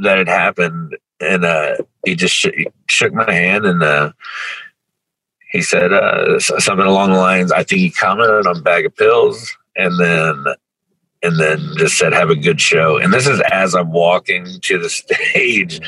that 0.00 0.18
had 0.18 0.28
happened. 0.28 0.96
And 1.20 1.44
uh, 1.44 1.76
he 2.04 2.14
just 2.14 2.34
sh- 2.34 2.66
shook 2.88 3.12
my 3.12 3.30
hand 3.30 3.64
and 3.64 3.82
uh, 3.82 4.12
he 5.52 5.60
said 5.60 5.92
uh, 5.92 6.40
something 6.40 6.86
along 6.86 7.12
the 7.12 7.18
lines. 7.18 7.52
I 7.52 7.62
think 7.62 7.80
he 7.80 7.90
commented 7.90 8.46
on 8.46 8.62
Bag 8.62 8.86
of 8.86 8.96
Pills, 8.96 9.54
and 9.76 10.00
then 10.00 10.44
and 11.22 11.38
then 11.38 11.74
just 11.76 11.98
said, 11.98 12.14
"Have 12.14 12.30
a 12.30 12.34
good 12.34 12.58
show." 12.58 12.96
And 12.96 13.12
this 13.12 13.28
is 13.28 13.40
as 13.52 13.74
I'm 13.74 13.92
walking 13.92 14.46
to 14.62 14.78
the 14.78 14.88
stage 14.90 15.78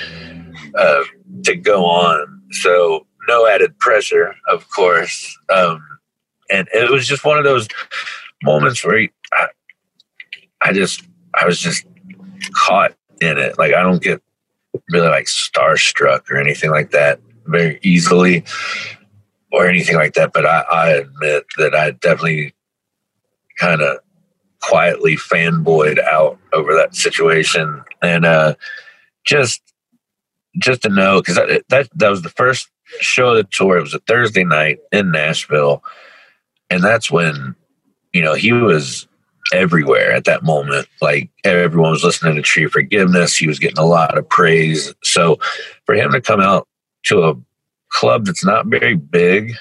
uh, 0.75 1.03
to 1.45 1.57
go 1.57 1.87
on, 1.87 2.43
so 2.51 3.07
no 3.27 3.47
added 3.47 3.79
pressure, 3.79 4.35
of 4.51 4.69
course. 4.71 5.35
Um, 5.49 5.83
and 6.51 6.69
it 6.75 6.91
was 6.91 7.07
just 7.09 7.25
one 7.25 7.39
of 7.39 7.45
those 7.45 7.67
moments 8.43 8.85
where 8.85 8.99
he, 8.99 9.11
I, 9.33 9.47
I 10.61 10.73
just 10.75 11.05
I 11.35 11.47
was 11.47 11.59
just 11.59 11.87
caught 12.53 12.95
in 13.25 13.39
it. 13.39 13.59
Like 13.59 13.75
I 13.75 13.83
don't 13.83 14.03
get 14.03 14.23
really 14.91 15.09
like 15.09 15.27
starstruck 15.27 16.31
or 16.31 16.39
anything 16.39 16.71
like 16.71 16.91
that 16.91 17.21
very 17.47 17.79
easily 17.83 18.45
or 19.53 19.69
anything 19.69 19.97
like 19.97 20.15
that. 20.15 20.33
But 20.33 20.47
I, 20.47 20.65
I 20.71 20.91
admit 20.91 21.47
that 21.59 21.75
I 21.75 21.93
definitely 21.93 22.55
kind 23.59 23.81
of 23.81 23.99
quietly 24.61 25.17
fanboyed 25.17 26.03
out 26.03 26.39
over 26.53 26.75
that 26.75 26.95
situation, 26.95 27.83
and 28.03 28.25
uh, 28.25 28.55
just 29.25 29.63
just 30.59 30.83
to 30.83 30.89
know 30.89 31.21
because 31.21 31.37
that, 31.37 31.65
that 31.69 31.89
that 31.95 32.09
was 32.09 32.23
the 32.23 32.31
first 32.31 32.69
show 33.01 33.31
of 33.31 33.37
the 33.37 33.49
tour. 33.51 33.79
It 33.79 33.83
was 33.83 33.95
a 33.95 34.01
Thursday 34.01 34.45
night 34.45 34.79
in 34.93 35.11
Nashville, 35.11 35.83
and 36.71 36.83
that's 36.83 37.11
when 37.11 37.55
you 38.13 38.23
know 38.23 38.35
he 38.35 38.53
was 38.53 39.07
everywhere 39.53 40.13
at 40.13 40.25
that 40.25 40.43
moment. 40.43 40.89
Like 41.01 41.31
everyone 41.45 41.91
was 41.91 42.05
listening 42.05 42.37
to 42.37 42.43
Tree 42.43 42.67
Forgiveness. 42.67 43.37
He 43.37 43.47
was 43.47 43.59
getting 43.59 43.79
a 43.79 43.87
lot 43.87 44.17
of 44.17 44.29
praise. 44.29 44.95
So 45.03 45.39
for 45.87 45.95
him 45.95 46.13
to 46.13 46.21
come 46.21 46.41
out 46.41 46.67
to 47.05 47.25
a 47.25 47.35
club 47.91 48.27
that's 48.27 48.45
not 48.45 48.67
very 48.67 48.97
big. 48.97 49.55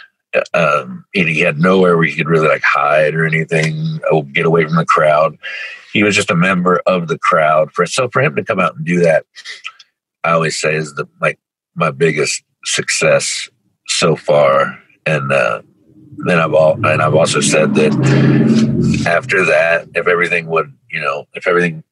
Um, 0.53 1.05
and 1.13 1.29
he 1.29 1.41
had 1.41 1.59
nowhere 1.59 1.95
where 1.95 2.07
he 2.07 2.15
could 2.15 2.27
really 2.27 2.47
like 2.47 2.63
hide 2.63 3.13
or 3.13 3.25
anything, 3.25 3.99
or 4.11 4.23
get 4.25 4.47
away 4.47 4.65
from 4.65 4.75
the 4.75 4.85
crowd. 4.85 5.37
He 5.91 6.01
was 6.01 6.15
just 6.15 6.31
a 6.31 6.35
member 6.35 6.81
of 6.87 7.07
the 7.07 7.19
crowd. 7.19 7.71
For 7.71 7.85
so 7.85 8.09
for 8.09 8.21
him 8.21 8.35
to 8.35 8.43
come 8.43 8.59
out 8.59 8.75
and 8.75 8.83
do 8.83 8.99
that, 9.01 9.25
I 10.23 10.31
always 10.31 10.59
say 10.59 10.73
is 10.73 10.95
the 10.95 11.07
like 11.21 11.37
my 11.75 11.91
biggest 11.91 12.41
success 12.65 13.47
so 13.87 14.15
far. 14.15 14.79
And 15.05 15.31
uh, 15.31 15.61
then 16.25 16.39
I've 16.39 16.53
all 16.53 16.73
and 16.85 17.01
I've 17.01 17.15
also 17.15 17.41
said 17.41 17.75
that 17.75 19.03
after 19.07 19.45
that, 19.45 19.87
if 19.95 20.07
everything 20.07 20.47
would 20.47 20.73
you 20.89 21.01
know 21.01 21.25
if 21.33 21.47
everything 21.47 21.83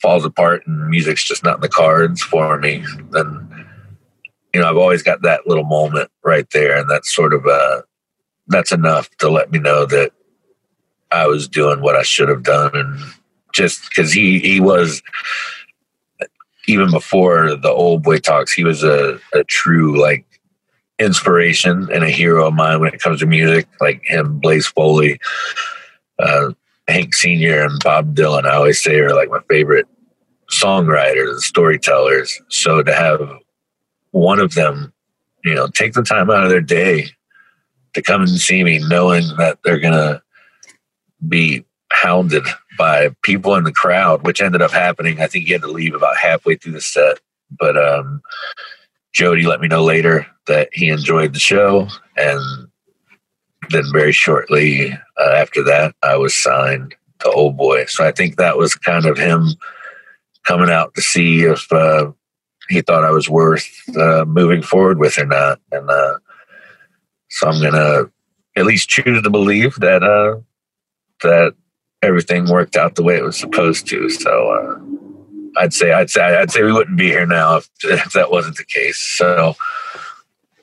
falls 0.00 0.24
apart 0.24 0.66
and 0.66 0.88
music's 0.88 1.24
just 1.24 1.44
not 1.44 1.56
in 1.56 1.60
the 1.60 1.68
cards 1.68 2.22
for 2.22 2.58
me, 2.58 2.84
then 3.10 3.50
you 4.52 4.60
know, 4.60 4.68
I've 4.68 4.76
always 4.76 5.02
got 5.02 5.22
that 5.22 5.46
little 5.46 5.64
moment 5.64 6.10
right 6.24 6.48
there, 6.50 6.76
and 6.76 6.90
that's 6.90 7.14
sort 7.14 7.32
of 7.32 7.46
uh, 7.46 7.82
that's 8.48 8.72
enough 8.72 9.08
to 9.18 9.30
let 9.30 9.52
me 9.52 9.58
know 9.58 9.86
that 9.86 10.12
I 11.10 11.26
was 11.26 11.48
doing 11.48 11.80
what 11.80 11.96
I 11.96 12.02
should 12.02 12.28
have 12.28 12.42
done, 12.42 12.70
and 12.74 13.00
just 13.52 13.88
because 13.88 14.12
he 14.12 14.40
he 14.40 14.60
was 14.60 15.02
even 16.66 16.90
before 16.90 17.56
the 17.56 17.70
old 17.70 18.02
boy 18.02 18.18
talks, 18.18 18.52
he 18.52 18.64
was 18.64 18.82
a, 18.82 19.18
a 19.32 19.44
true 19.44 20.00
like 20.00 20.24
inspiration 21.00 21.88
and 21.92 22.04
a 22.04 22.10
hero 22.10 22.46
of 22.46 22.54
mine 22.54 22.80
when 22.80 22.92
it 22.92 23.00
comes 23.00 23.20
to 23.20 23.26
music, 23.26 23.66
like 23.80 24.02
him, 24.04 24.38
Blaze 24.38 24.66
Foley, 24.66 25.18
uh, 26.18 26.50
Hank 26.86 27.14
Senior, 27.14 27.62
and 27.64 27.82
Bob 27.82 28.14
Dylan. 28.14 28.44
I 28.44 28.54
always 28.54 28.82
say 28.82 28.98
are 29.00 29.14
like 29.14 29.30
my 29.30 29.40
favorite 29.48 29.86
songwriters 30.50 31.30
and 31.30 31.40
storytellers. 31.40 32.40
So 32.48 32.82
to 32.82 32.94
have 32.94 33.20
one 34.10 34.40
of 34.40 34.54
them, 34.54 34.92
you 35.44 35.54
know, 35.54 35.68
take 35.68 35.94
the 35.94 36.02
time 36.02 36.30
out 36.30 36.44
of 36.44 36.50
their 36.50 36.60
day 36.60 37.06
to 37.94 38.02
come 38.02 38.20
and 38.20 38.30
see 38.30 38.62
me, 38.62 38.78
knowing 38.88 39.24
that 39.38 39.58
they're 39.64 39.80
going 39.80 39.94
to 39.94 40.22
be 41.26 41.64
hounded 41.92 42.44
by 42.78 43.10
people 43.22 43.54
in 43.54 43.64
the 43.64 43.72
crowd, 43.72 44.24
which 44.24 44.40
ended 44.40 44.62
up 44.62 44.70
happening. 44.70 45.20
I 45.20 45.26
think 45.26 45.46
he 45.46 45.52
had 45.52 45.62
to 45.62 45.68
leave 45.68 45.94
about 45.94 46.16
halfway 46.16 46.56
through 46.56 46.72
the 46.72 46.80
set, 46.80 47.20
but 47.58 47.76
um, 47.76 48.22
Jody 49.12 49.46
let 49.46 49.60
me 49.60 49.68
know 49.68 49.84
later 49.84 50.26
that 50.46 50.68
he 50.72 50.88
enjoyed 50.88 51.34
the 51.34 51.40
show, 51.40 51.88
and 52.16 52.68
then 53.70 53.84
very 53.92 54.12
shortly 54.12 54.92
uh, 54.92 55.32
after 55.36 55.62
that, 55.64 55.94
I 56.02 56.16
was 56.16 56.36
signed 56.36 56.94
to 57.20 57.30
Old 57.30 57.56
Boy. 57.56 57.84
So 57.86 58.06
I 58.06 58.12
think 58.12 58.36
that 58.36 58.56
was 58.56 58.74
kind 58.74 59.06
of 59.06 59.18
him 59.18 59.48
coming 60.44 60.70
out 60.70 60.94
to 60.94 61.02
see 61.02 61.42
if 61.42 61.70
uh, 61.72 62.10
he 62.68 62.80
thought 62.80 63.04
I 63.04 63.10
was 63.10 63.28
worth 63.28 63.68
uh, 63.96 64.24
moving 64.24 64.62
forward 64.62 64.98
with 64.98 65.18
or 65.18 65.26
not. 65.26 65.60
And 65.72 65.90
uh, 65.90 66.18
so 67.28 67.48
I'm 67.48 67.62
gonna 67.62 68.10
at 68.56 68.66
least 68.66 68.88
choose 68.88 69.22
to 69.22 69.30
believe 69.30 69.74
that 69.76 70.02
uh, 70.02 70.40
that 71.22 71.54
everything 72.02 72.48
worked 72.48 72.76
out 72.76 72.94
the 72.94 73.02
way 73.02 73.16
it 73.16 73.24
was 73.24 73.36
supposed 73.36 73.86
to. 73.88 74.08
So 74.08 74.50
uh, 74.50 74.89
I'd 75.56 75.72
say 75.72 75.92
I'd 75.92 76.10
say 76.10 76.22
I'd 76.22 76.50
say 76.50 76.62
we 76.62 76.72
wouldn't 76.72 76.96
be 76.96 77.08
here 77.08 77.26
now 77.26 77.56
if, 77.56 77.68
if 77.82 78.12
that 78.12 78.30
wasn't 78.30 78.56
the 78.56 78.64
case. 78.64 78.98
So 78.98 79.54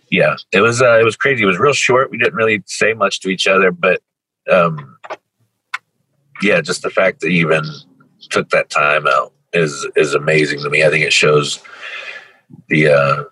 yeah, 0.09 0.35
it 0.51 0.61
was 0.61 0.81
uh, 0.81 0.99
it 0.99 1.03
was 1.03 1.15
crazy. 1.15 1.43
It 1.43 1.47
was 1.47 1.59
real 1.59 1.73
short. 1.73 2.11
We 2.11 2.17
didn't 2.17 2.35
really 2.35 2.63
say 2.65 2.93
much 2.93 3.19
to 3.21 3.29
each 3.29 3.47
other, 3.47 3.71
but 3.71 4.01
um, 4.49 4.97
yeah, 6.41 6.61
just 6.61 6.81
the 6.81 6.89
fact 6.89 7.19
that 7.21 7.31
he 7.31 7.39
even 7.39 7.63
took 8.29 8.49
that 8.49 8.69
time 8.69 9.07
out 9.07 9.33
is 9.53 9.87
is 9.95 10.13
amazing 10.13 10.59
to 10.61 10.69
me. 10.69 10.83
I 10.83 10.89
think 10.89 11.05
it 11.05 11.13
shows 11.13 11.61
the 12.69 12.87
uh, 12.87 13.23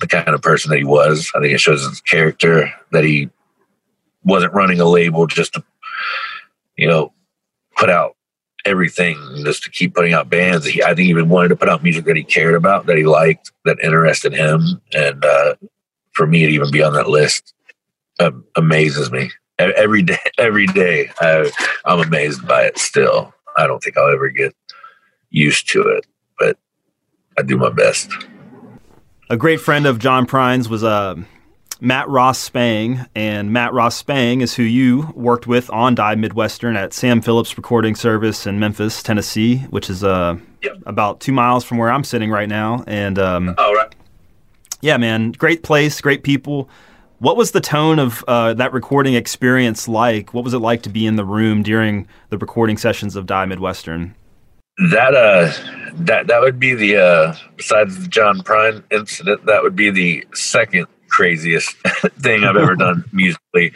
the 0.00 0.06
kind 0.06 0.28
of 0.28 0.42
person 0.42 0.70
that 0.70 0.78
he 0.78 0.84
was. 0.84 1.30
I 1.34 1.40
think 1.40 1.52
it 1.52 1.60
shows 1.60 1.86
his 1.86 2.00
character 2.00 2.72
that 2.92 3.04
he 3.04 3.30
wasn't 4.24 4.52
running 4.52 4.80
a 4.80 4.84
label 4.84 5.26
just 5.26 5.54
to 5.54 5.64
you 6.76 6.86
know 6.86 7.12
put 7.76 7.90
out 7.90 8.16
everything 8.64 9.16
just 9.44 9.62
to 9.64 9.70
keep 9.70 9.94
putting 9.94 10.12
out 10.12 10.30
bands. 10.30 10.66
He, 10.66 10.82
I 10.82 10.88
think 10.88 11.00
he 11.00 11.10
even 11.10 11.28
wanted 11.28 11.48
to 11.48 11.56
put 11.56 11.68
out 11.68 11.82
music 11.82 12.04
that 12.04 12.16
he 12.16 12.24
cared 12.24 12.54
about, 12.54 12.86
that 12.86 12.96
he 12.96 13.04
liked, 13.04 13.52
that 13.64 13.78
interested 13.82 14.32
him, 14.32 14.80
and 14.92 15.24
uh, 15.24 15.54
for 16.12 16.26
me 16.26 16.46
to 16.46 16.52
even 16.52 16.70
be 16.70 16.82
on 16.82 16.92
that 16.94 17.08
list 17.08 17.54
uh, 18.18 18.30
amazes 18.56 19.10
me 19.10 19.30
every 19.58 20.02
day. 20.02 20.18
Every 20.38 20.66
day, 20.66 21.10
I, 21.20 21.50
I'm 21.84 22.00
amazed 22.00 22.46
by 22.46 22.62
it. 22.62 22.78
Still, 22.78 23.34
I 23.58 23.66
don't 23.66 23.82
think 23.82 23.98
I'll 23.98 24.10
ever 24.10 24.30
get 24.30 24.54
used 25.28 25.68
to 25.70 25.82
it, 25.82 26.06
but 26.38 26.58
I 27.38 27.42
do 27.42 27.58
my 27.58 27.68
best. 27.68 28.10
A 29.28 29.36
great 29.36 29.60
friend 29.60 29.86
of 29.86 29.98
John 29.98 30.24
Prine's 30.24 30.68
was 30.68 30.82
uh, 30.82 31.16
Matt 31.82 32.08
Ross 32.08 32.38
Spang, 32.38 33.06
and 33.14 33.52
Matt 33.52 33.72
Ross 33.72 33.96
Spang 33.96 34.42
is 34.42 34.54
who 34.54 34.62
you 34.62 35.10
worked 35.14 35.46
with 35.46 35.70
on 35.70 35.94
Die 35.94 36.14
Midwestern 36.14 36.76
at 36.76 36.92
Sam 36.92 37.22
Phillips 37.22 37.56
Recording 37.56 37.94
Service 37.94 38.46
in 38.46 38.58
Memphis, 38.58 39.02
Tennessee, 39.02 39.58
which 39.70 39.88
is 39.88 40.04
uh, 40.04 40.36
yep. 40.62 40.76
about 40.84 41.20
two 41.20 41.32
miles 41.32 41.64
from 41.64 41.78
where 41.78 41.90
I'm 41.90 42.04
sitting 42.04 42.30
right 42.30 42.48
now. 42.48 42.84
And 42.86 43.18
um, 43.18 43.54
oh, 43.56 43.74
right. 43.74 43.94
yeah, 44.82 44.98
man, 44.98 45.32
great 45.32 45.62
place, 45.62 46.02
great 46.02 46.22
people. 46.22 46.68
What 47.18 47.38
was 47.38 47.52
the 47.52 47.60
tone 47.62 47.98
of 47.98 48.22
uh, 48.28 48.52
that 48.54 48.74
recording 48.74 49.14
experience 49.14 49.88
like? 49.88 50.34
What 50.34 50.44
was 50.44 50.52
it 50.52 50.58
like 50.58 50.82
to 50.82 50.90
be 50.90 51.06
in 51.06 51.16
the 51.16 51.24
room 51.24 51.62
during 51.62 52.06
the 52.28 52.36
recording 52.36 52.76
sessions 52.76 53.16
of 53.16 53.24
Die 53.24 53.46
Midwestern? 53.46 54.14
That 54.90 55.14
uh, 55.14 55.52
that 55.94 56.26
that 56.26 56.40
would 56.40 56.58
be 56.58 56.74
the 56.74 56.96
uh, 56.96 57.34
besides 57.56 58.00
the 58.00 58.08
John 58.08 58.40
Prine 58.40 58.82
incident, 58.90 59.44
that 59.46 59.62
would 59.62 59.76
be 59.76 59.90
the 59.90 60.26
second 60.32 60.86
craziest 61.10 61.76
thing 62.20 62.44
I've 62.44 62.56
ever 62.56 62.76
done 62.76 63.04
musically. 63.12 63.72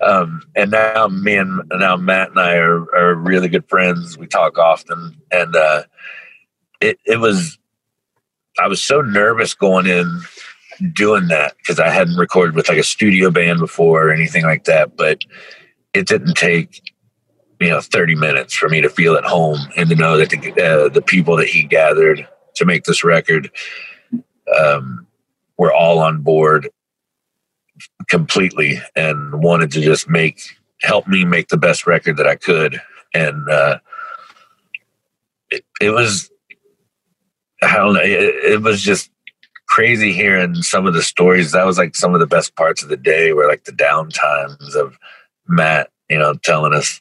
Um, 0.00 0.42
and 0.54 0.70
now 0.70 1.08
me 1.08 1.36
and 1.36 1.62
now 1.72 1.96
Matt 1.96 2.30
and 2.30 2.40
I 2.40 2.56
are, 2.56 2.82
are 2.94 3.14
really 3.14 3.48
good 3.48 3.68
friends. 3.68 4.16
We 4.16 4.26
talk 4.26 4.58
often, 4.58 5.20
and 5.30 5.54
uh, 5.54 5.82
it 6.80 6.98
it 7.04 7.18
was 7.18 7.58
I 8.58 8.68
was 8.68 8.82
so 8.82 9.00
nervous 9.00 9.54
going 9.54 9.86
in 9.86 10.22
doing 10.92 11.28
that 11.28 11.56
because 11.58 11.80
I 11.80 11.90
hadn't 11.90 12.16
recorded 12.16 12.54
with 12.54 12.68
like 12.68 12.78
a 12.78 12.82
studio 12.82 13.30
band 13.30 13.60
before 13.60 14.08
or 14.08 14.12
anything 14.12 14.44
like 14.44 14.64
that. 14.64 14.96
But 14.96 15.22
it 15.94 16.06
didn't 16.06 16.34
take 16.34 16.82
you 17.60 17.70
know 17.70 17.80
30 17.80 18.14
minutes 18.14 18.54
for 18.54 18.68
me 18.68 18.80
to 18.80 18.88
feel 18.88 19.14
at 19.16 19.24
home 19.24 19.58
and 19.76 19.88
to 19.88 19.94
know 19.94 20.16
that 20.16 20.30
the 20.30 20.38
uh, 20.62 20.88
the 20.88 21.02
people 21.02 21.36
that 21.36 21.48
he 21.48 21.62
gathered 21.62 22.26
to 22.54 22.64
make 22.64 22.84
this 22.84 23.04
record 23.04 23.50
um, 24.58 25.06
were 25.58 25.72
all 25.72 25.98
on 25.98 26.22
board 26.22 26.68
completely 28.08 28.80
and 28.94 29.42
wanted 29.42 29.70
to 29.72 29.80
just 29.80 30.08
make 30.08 30.40
help 30.82 31.06
me 31.06 31.24
make 31.24 31.48
the 31.48 31.56
best 31.56 31.86
record 31.86 32.16
that 32.16 32.26
I 32.26 32.36
could 32.36 32.80
and 33.14 33.48
uh, 33.48 33.78
it, 35.50 35.64
it 35.80 35.90
was 35.90 36.30
I 37.62 37.76
don't 37.76 37.94
know 37.94 38.00
it, 38.00 38.52
it 38.52 38.62
was 38.62 38.82
just 38.82 39.10
crazy 39.66 40.12
hearing 40.12 40.54
some 40.56 40.86
of 40.86 40.94
the 40.94 41.02
stories. 41.02 41.52
That 41.52 41.66
was 41.66 41.78
like 41.78 41.94
some 41.96 42.14
of 42.14 42.20
the 42.20 42.26
best 42.26 42.54
parts 42.56 42.82
of 42.82 42.88
the 42.88 42.96
day 42.96 43.32
were 43.32 43.48
like 43.48 43.64
the 43.64 43.72
downtimes 43.72 44.74
of 44.74 44.98
Matt, 45.48 45.90
you 46.08 46.18
know, 46.18 46.34
telling 46.42 46.72
us 46.72 47.00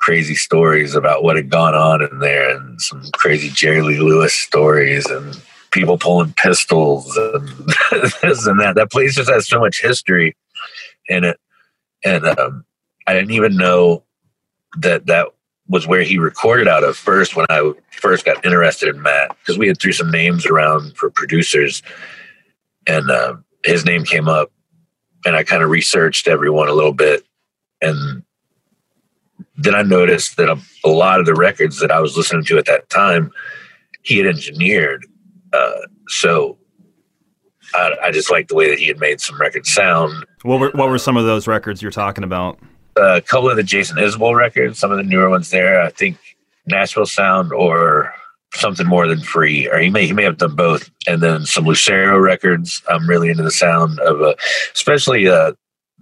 crazy 0.00 0.34
stories 0.34 0.94
about 0.94 1.22
what 1.22 1.36
had 1.36 1.50
gone 1.50 1.74
on 1.74 2.02
in 2.02 2.18
there 2.18 2.54
and 2.54 2.80
some 2.80 3.02
crazy 3.14 3.48
Jerry 3.48 3.80
Lee 3.80 4.00
Lewis 4.00 4.34
stories 4.34 5.06
and 5.06 5.40
people 5.74 5.98
pulling 5.98 6.32
pistols 6.32 7.16
and 7.16 7.48
this 8.22 8.46
and 8.46 8.60
that. 8.60 8.76
That 8.76 8.90
place 8.90 9.14
just 9.14 9.30
has 9.30 9.46
so 9.46 9.60
much 9.60 9.82
history 9.82 10.36
in 11.08 11.24
it. 11.24 11.38
And 12.04 12.24
um, 12.24 12.64
I 13.06 13.12
didn't 13.12 13.32
even 13.32 13.56
know 13.56 14.04
that 14.78 15.06
that 15.06 15.28
was 15.68 15.86
where 15.86 16.02
he 16.02 16.18
recorded 16.18 16.68
out 16.68 16.84
of 16.84 16.96
first 16.96 17.36
when 17.36 17.46
I 17.48 17.72
first 17.90 18.24
got 18.24 18.44
interested 18.44 18.94
in 18.94 19.02
Matt 19.02 19.36
because 19.38 19.58
we 19.58 19.66
had 19.66 19.80
threw 19.80 19.92
some 19.92 20.10
names 20.10 20.46
around 20.46 20.96
for 20.96 21.10
producers, 21.10 21.82
and 22.86 23.10
uh, 23.10 23.36
his 23.64 23.84
name 23.84 24.04
came 24.04 24.28
up, 24.28 24.52
and 25.24 25.34
I 25.34 25.42
kind 25.42 25.62
of 25.62 25.70
researched 25.70 26.28
everyone 26.28 26.68
a 26.68 26.74
little 26.74 26.92
bit, 26.92 27.24
and 27.80 28.22
then 29.56 29.74
I 29.74 29.82
noticed 29.82 30.36
that 30.36 30.50
a, 30.50 30.60
a, 30.84 30.88
lot 30.88 31.20
of 31.20 31.26
the 31.26 31.34
records 31.34 31.80
that 31.80 31.90
I 31.90 32.00
was 32.00 32.16
listening 32.16 32.44
to 32.44 32.58
at 32.58 32.66
that 32.66 32.90
time, 32.90 33.30
he 34.02 34.18
had 34.18 34.26
engineered. 34.26 35.06
Uh, 35.54 35.72
so 36.08 36.58
I, 37.74 37.92
I 38.04 38.10
just 38.10 38.30
liked 38.30 38.48
the 38.48 38.54
way 38.54 38.68
that 38.68 38.78
he 38.78 38.86
had 38.86 38.98
made 38.98 39.20
some 39.20 39.40
records 39.40 39.72
sound. 39.72 40.24
What 40.42 40.60
were 40.60 40.70
what 40.74 40.88
were 40.88 40.98
some 40.98 41.16
of 41.16 41.24
those 41.24 41.46
records 41.46 41.80
you're 41.82 41.90
talking 41.90 42.24
about? 42.24 42.58
a 42.96 43.20
couple 43.20 43.50
of 43.50 43.56
the 43.56 43.62
Jason 43.62 43.96
Isbell 43.96 44.36
records, 44.36 44.78
some 44.78 44.90
of 44.90 44.96
the 44.96 45.02
newer 45.02 45.28
ones 45.28 45.50
there. 45.50 45.82
I 45.82 45.90
think 45.90 46.16
Nashville 46.66 47.06
Sound 47.06 47.52
or 47.52 48.14
something 48.54 48.86
more 48.86 49.08
than 49.08 49.20
free, 49.20 49.68
or 49.68 49.78
he 49.78 49.90
may 49.90 50.06
he 50.06 50.12
may 50.12 50.22
have 50.22 50.38
done 50.38 50.54
both. 50.54 50.90
And 51.06 51.22
then 51.22 51.44
some 51.44 51.64
Lucero 51.64 52.18
records. 52.18 52.82
I'm 52.88 53.08
really 53.08 53.30
into 53.30 53.42
the 53.42 53.50
sound 53.50 53.98
of, 54.00 54.22
uh, 54.22 54.34
especially 54.74 55.28
uh, 55.28 55.52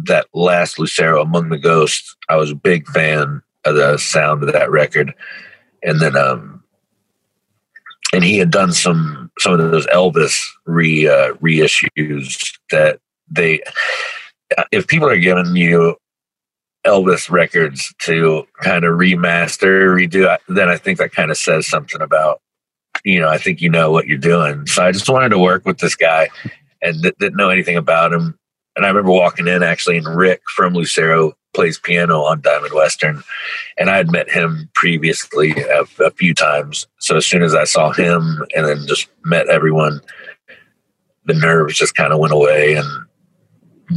that 0.04 0.26
last 0.34 0.78
Lucero, 0.78 1.22
Among 1.22 1.48
the 1.48 1.58
Ghosts. 1.58 2.14
I 2.28 2.36
was 2.36 2.50
a 2.50 2.56
big 2.56 2.86
fan 2.88 3.42
of 3.64 3.74
the 3.74 3.96
sound 3.98 4.42
of 4.42 4.52
that 4.52 4.70
record. 4.70 5.14
And 5.82 6.00
then, 6.00 6.16
um, 6.16 6.62
and 8.12 8.22
he 8.22 8.38
had 8.38 8.50
done 8.50 8.72
some 8.72 9.21
some 9.38 9.52
of 9.52 9.70
those 9.70 9.86
Elvis 9.88 10.40
re 10.66 11.08
uh, 11.08 11.34
reissues 11.34 12.52
that 12.70 13.00
they. 13.30 13.62
If 14.70 14.86
people 14.86 15.08
are 15.08 15.18
giving 15.18 15.56
you 15.56 15.96
Elvis 16.86 17.30
records 17.30 17.94
to 18.00 18.46
kind 18.60 18.84
of 18.84 18.98
remaster, 18.98 19.94
redo, 19.94 20.36
then 20.48 20.68
I 20.68 20.76
think 20.76 20.98
that 20.98 21.12
kind 21.12 21.30
of 21.30 21.38
says 21.38 21.66
something 21.66 22.02
about, 22.02 22.40
you 23.04 23.20
know, 23.20 23.28
I 23.28 23.38
think 23.38 23.60
you 23.60 23.70
know 23.70 23.90
what 23.90 24.06
you're 24.06 24.18
doing. 24.18 24.66
So 24.66 24.84
I 24.84 24.92
just 24.92 25.08
wanted 25.08 25.30
to 25.30 25.38
work 25.38 25.64
with 25.64 25.78
this 25.78 25.94
guy 25.94 26.28
and 26.82 27.00
th- 27.02 27.14
didn't 27.18 27.36
know 27.36 27.50
anything 27.50 27.76
about 27.76 28.12
him. 28.12 28.36
And 28.74 28.84
I 28.84 28.88
remember 28.88 29.12
walking 29.12 29.48
in 29.48 29.62
actually, 29.62 29.98
and 29.98 30.16
Rick 30.16 30.42
from 30.54 30.74
Lucero 30.74 31.34
plays 31.54 31.78
piano 31.78 32.22
on 32.22 32.40
Die 32.40 32.60
Midwestern. 32.60 33.22
And 33.78 33.88
I 33.88 33.96
had 33.96 34.10
met 34.10 34.30
him 34.30 34.68
previously 34.74 35.52
a, 35.52 35.84
a 36.04 36.10
few 36.10 36.34
times. 36.34 36.86
So 37.02 37.16
as 37.16 37.26
soon 37.26 37.42
as 37.42 37.52
I 37.52 37.64
saw 37.64 37.90
him 37.92 38.44
and 38.54 38.64
then 38.64 38.86
just 38.86 39.08
met 39.24 39.48
everyone, 39.48 40.00
the 41.24 41.34
nerves 41.34 41.76
just 41.76 41.96
kind 41.96 42.12
of 42.12 42.20
went 42.20 42.32
away. 42.32 42.74
And 42.74 42.88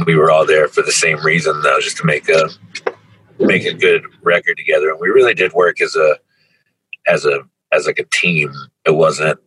we 0.04 0.16
were 0.16 0.28
all 0.28 0.44
there 0.44 0.66
for 0.66 0.82
the 0.82 0.90
same 0.90 1.24
reason, 1.24 1.62
though, 1.62 1.78
just 1.80 1.96
to 1.98 2.04
make 2.04 2.28
a 2.28 2.48
make 3.38 3.64
a 3.64 3.72
good 3.72 4.02
record 4.22 4.56
together. 4.56 4.90
And 4.90 4.98
we 5.00 5.08
really 5.08 5.34
did 5.34 5.52
work 5.52 5.80
as 5.80 5.94
a 5.94 6.18
as 7.06 7.24
a 7.24 7.42
as 7.72 7.86
like 7.86 8.00
a 8.00 8.06
team. 8.12 8.52
It 8.84 8.96
wasn't 8.96 9.38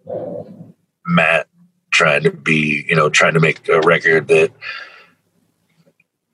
Matt 1.06 1.48
trying 1.92 2.24
to 2.24 2.32
be, 2.32 2.86
you 2.88 2.96
know, 2.96 3.10
trying 3.10 3.34
to 3.34 3.42
make 3.42 3.68
a 3.68 3.82
record 3.82 4.30
that 4.30 4.54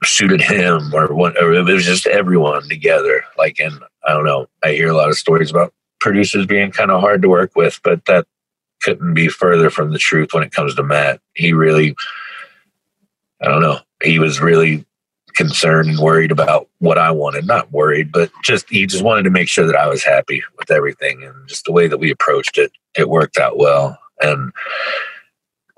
suited 0.03 0.41
him 0.41 0.93
or 0.93 1.07
what 1.07 1.41
or 1.41 1.53
it 1.53 1.63
was 1.63 1.85
just 1.85 2.05
everyone 2.05 2.69
together. 2.69 3.23
Like 3.35 3.57
and 3.59 3.73
I 4.07 4.13
don't 4.13 4.25
know, 4.25 4.45
I 4.63 4.73
hear 4.73 4.89
a 4.89 4.95
lot 4.95 5.09
of 5.09 5.17
stories 5.17 5.49
about 5.49 5.73
producers 5.99 6.45
being 6.45 6.71
kind 6.71 6.91
of 6.91 7.01
hard 7.01 7.21
to 7.21 7.29
work 7.29 7.51
with, 7.55 7.79
but 7.83 8.05
that 8.05 8.25
couldn't 8.81 9.13
be 9.13 9.27
further 9.27 9.69
from 9.69 9.91
the 9.91 9.97
truth 9.97 10.29
when 10.33 10.43
it 10.43 10.51
comes 10.51 10.75
to 10.75 10.83
Matt. 10.83 11.21
He 11.33 11.53
really 11.53 11.95
I 13.41 13.47
don't 13.47 13.61
know 13.61 13.79
he 14.03 14.19
was 14.19 14.39
really 14.39 14.85
concerned 15.35 15.89
and 15.89 15.99
worried 15.99 16.31
about 16.31 16.69
what 16.79 16.97
I 16.97 17.11
wanted. 17.11 17.45
Not 17.45 17.71
worried, 17.71 18.11
but 18.11 18.31
just 18.43 18.69
he 18.69 18.85
just 18.85 19.03
wanted 19.03 19.23
to 19.23 19.29
make 19.29 19.49
sure 19.49 19.65
that 19.67 19.75
I 19.75 19.87
was 19.87 20.03
happy 20.03 20.43
with 20.57 20.71
everything 20.71 21.23
and 21.23 21.47
just 21.47 21.65
the 21.65 21.71
way 21.71 21.87
that 21.87 21.97
we 21.97 22.11
approached 22.11 22.57
it. 22.57 22.71
It 22.97 23.09
worked 23.09 23.37
out 23.37 23.57
well, 23.57 23.97
and 24.21 24.51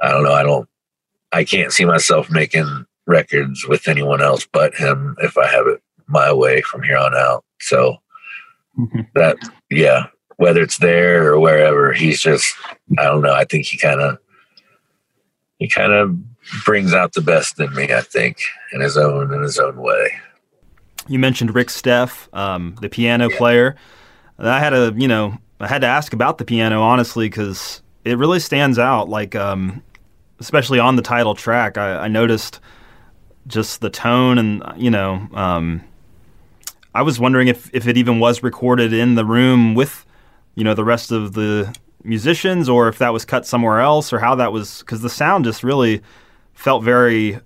I 0.02 0.12
don't 0.12 0.24
know. 0.24 0.34
I 0.34 0.44
don't. 0.44 0.70
I 1.32 1.44
can't 1.44 1.74
see 1.74 1.86
myself 1.86 2.30
making 2.30 2.86
records 3.06 3.66
with 3.68 3.88
anyone 3.88 4.22
else 4.22 4.48
but 4.52 4.74
him 4.76 5.16
if 5.22 5.38
I 5.38 5.48
have 5.48 5.68
it 5.68 5.82
my 6.08 6.32
way 6.32 6.62
from 6.62 6.84
here 6.84 6.98
on 6.98 7.16
out. 7.16 7.44
So 7.60 7.98
mm-hmm. 8.78 9.02
that, 9.16 9.38
yeah, 9.70 10.08
whether 10.38 10.62
it's 10.62 10.78
there 10.78 11.34
or 11.34 11.40
wherever, 11.40 11.94
he's 11.94 12.22
just, 12.22 12.54
I 12.98 13.04
don't 13.04 13.22
know. 13.22 13.34
I 13.34 13.46
think 13.46 13.66
he 13.66 13.78
kind 13.78 14.02
of, 14.02 14.18
he 15.60 15.68
kind 15.68 15.92
of 15.92 16.16
brings 16.64 16.94
out 16.94 17.14
the 17.14 17.22
best 17.22 17.60
in 17.60 17.74
me, 17.74 17.92
I 17.94 18.02
think, 18.02 18.38
in 18.74 18.82
his 18.82 18.98
own, 18.98 19.34
in 19.34 19.42
his 19.42 19.60
own 19.60 19.78
way. 19.78 20.12
You 21.08 21.20
mentioned 21.20 21.56
Rick 21.56 21.70
Steff, 21.70 22.34
um, 22.38 22.76
the 22.82 22.90
piano 22.90 23.30
yeah. 23.30 23.38
player. 23.38 23.76
I 24.40 24.60
had 24.60 24.74
a, 24.74 24.94
you 24.96 25.08
know, 25.08 25.38
I 25.60 25.68
had 25.68 25.82
to 25.82 25.88
ask 25.88 26.14
about 26.14 26.38
the 26.38 26.46
piano 26.46 26.82
honestly 26.82 27.28
because 27.28 27.82
it 28.06 28.18
really 28.18 28.40
stands 28.40 28.78
out. 28.78 29.10
Like, 29.10 29.36
um, 29.36 29.82
especially 30.40 30.80
on 30.80 30.96
the 30.96 31.02
title 31.02 31.34
track, 31.34 31.78
I, 31.78 32.06
I, 32.06 32.08
noticed 32.08 32.60
just 33.48 33.82
the 33.82 33.90
tone 33.90 34.38
and 34.38 34.64
you 34.76 34.92
know, 34.92 35.28
um, 35.34 35.84
I 36.98 37.04
was 37.04 37.20
wondering 37.20 37.48
if 37.48 37.70
if 37.76 37.88
it 37.88 37.96
even 37.96 38.20
was 38.20 38.42
recorded 38.42 38.92
in 38.92 39.14
the 39.14 39.24
room 39.24 39.76
with, 39.76 40.04
you 40.56 40.64
know, 40.64 40.74
the 40.74 40.84
rest 40.84 41.12
of 41.12 41.34
the 41.34 41.72
musicians, 42.04 42.68
or 42.68 42.88
if 42.88 42.98
that 42.98 43.14
was 43.14 43.24
cut 43.24 43.46
somewhere 43.46 43.80
else, 43.80 44.12
or 44.12 44.18
how 44.18 44.34
that 44.34 44.52
was 44.52 44.80
because 44.80 45.02
the 45.02 45.10
sound 45.10 45.46
just 45.46 45.64
really 45.64 46.02
felt 46.56 46.84
very 46.84 47.40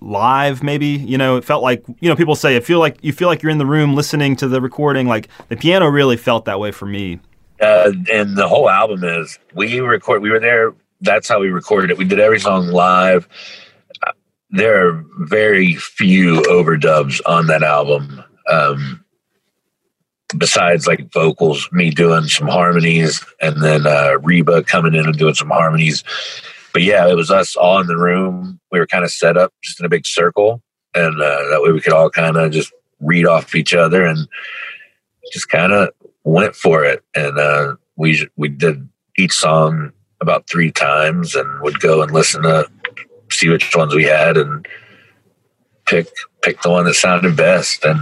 live 0.00 0.62
maybe 0.62 0.86
you 0.86 1.18
know? 1.18 1.36
It 1.36 1.44
felt 1.44 1.62
like 1.62 1.84
you 2.00 2.08
know 2.08 2.16
people 2.16 2.34
say 2.34 2.56
it 2.56 2.64
feel 2.64 2.78
like 2.78 2.96
you 3.02 3.12
feel 3.12 3.28
like 3.28 3.42
you're 3.42 3.52
in 3.52 3.58
the 3.58 3.66
room 3.66 3.94
listening 3.94 4.36
to 4.36 4.48
the 4.48 4.60
recording 4.60 5.06
like 5.06 5.28
the 5.48 5.56
piano 5.56 5.86
really 5.86 6.16
felt 6.16 6.46
that 6.46 6.58
way 6.58 6.72
for 6.72 6.86
me. 6.86 7.20
Uh, 7.60 7.92
and 8.10 8.38
the 8.38 8.48
whole 8.48 8.70
album 8.70 9.04
is 9.04 9.38
we 9.54 9.80
record 9.80 10.22
we 10.22 10.30
were 10.30 10.40
there 10.40 10.72
that's 11.02 11.28
how 11.28 11.40
we 11.40 11.48
recorded 11.50 11.90
it. 11.90 11.98
We 11.98 12.06
did 12.06 12.20
every 12.20 12.40
song 12.40 12.68
live. 12.68 13.28
There 14.48 14.88
are 14.88 15.04
very 15.18 15.74
few 15.74 16.40
overdubs 16.48 17.20
on 17.26 17.48
that 17.48 17.62
album 17.62 18.24
um, 18.50 19.04
besides 20.36 20.86
like 20.86 21.12
vocals 21.12 21.68
me 21.72 21.90
doing 21.90 22.24
some 22.24 22.48
harmonies 22.48 23.24
and 23.40 23.62
then 23.62 23.86
uh, 23.86 24.18
reba 24.22 24.62
coming 24.62 24.94
in 24.94 25.06
and 25.06 25.18
doing 25.18 25.34
some 25.34 25.50
harmonies 25.50 26.02
but 26.72 26.82
yeah, 26.82 27.08
it 27.08 27.14
was 27.14 27.30
us 27.30 27.54
all 27.54 27.80
in 27.80 27.86
the 27.86 27.96
room. 27.96 28.58
We 28.70 28.78
were 28.78 28.86
kind 28.86 29.04
of 29.04 29.10
set 29.10 29.36
up 29.36 29.52
just 29.62 29.78
in 29.78 29.86
a 29.86 29.90
big 29.90 30.06
circle, 30.06 30.62
and 30.94 31.20
uh, 31.20 31.48
that 31.50 31.60
way 31.62 31.72
we 31.72 31.80
could 31.80 31.92
all 31.92 32.10
kind 32.10 32.36
of 32.36 32.50
just 32.50 32.72
read 33.00 33.26
off 33.26 33.54
each 33.54 33.74
other 33.74 34.04
and 34.04 34.26
just 35.32 35.48
kind 35.48 35.72
of 35.72 35.90
went 36.24 36.56
for 36.56 36.84
it. 36.84 37.02
And 37.14 37.38
uh, 37.38 37.76
we 37.96 38.26
we 38.36 38.48
did 38.48 38.88
each 39.18 39.32
song 39.32 39.92
about 40.20 40.48
three 40.48 40.70
times, 40.70 41.34
and 41.34 41.60
would 41.60 41.80
go 41.80 42.02
and 42.02 42.10
listen 42.10 42.42
to 42.42 42.68
see 43.30 43.48
which 43.48 43.74
ones 43.76 43.94
we 43.94 44.04
had 44.04 44.36
and 44.36 44.66
pick 45.86 46.06
pick 46.42 46.60
the 46.62 46.70
one 46.70 46.84
that 46.84 46.94
sounded 46.94 47.36
best. 47.36 47.84
And 47.84 48.00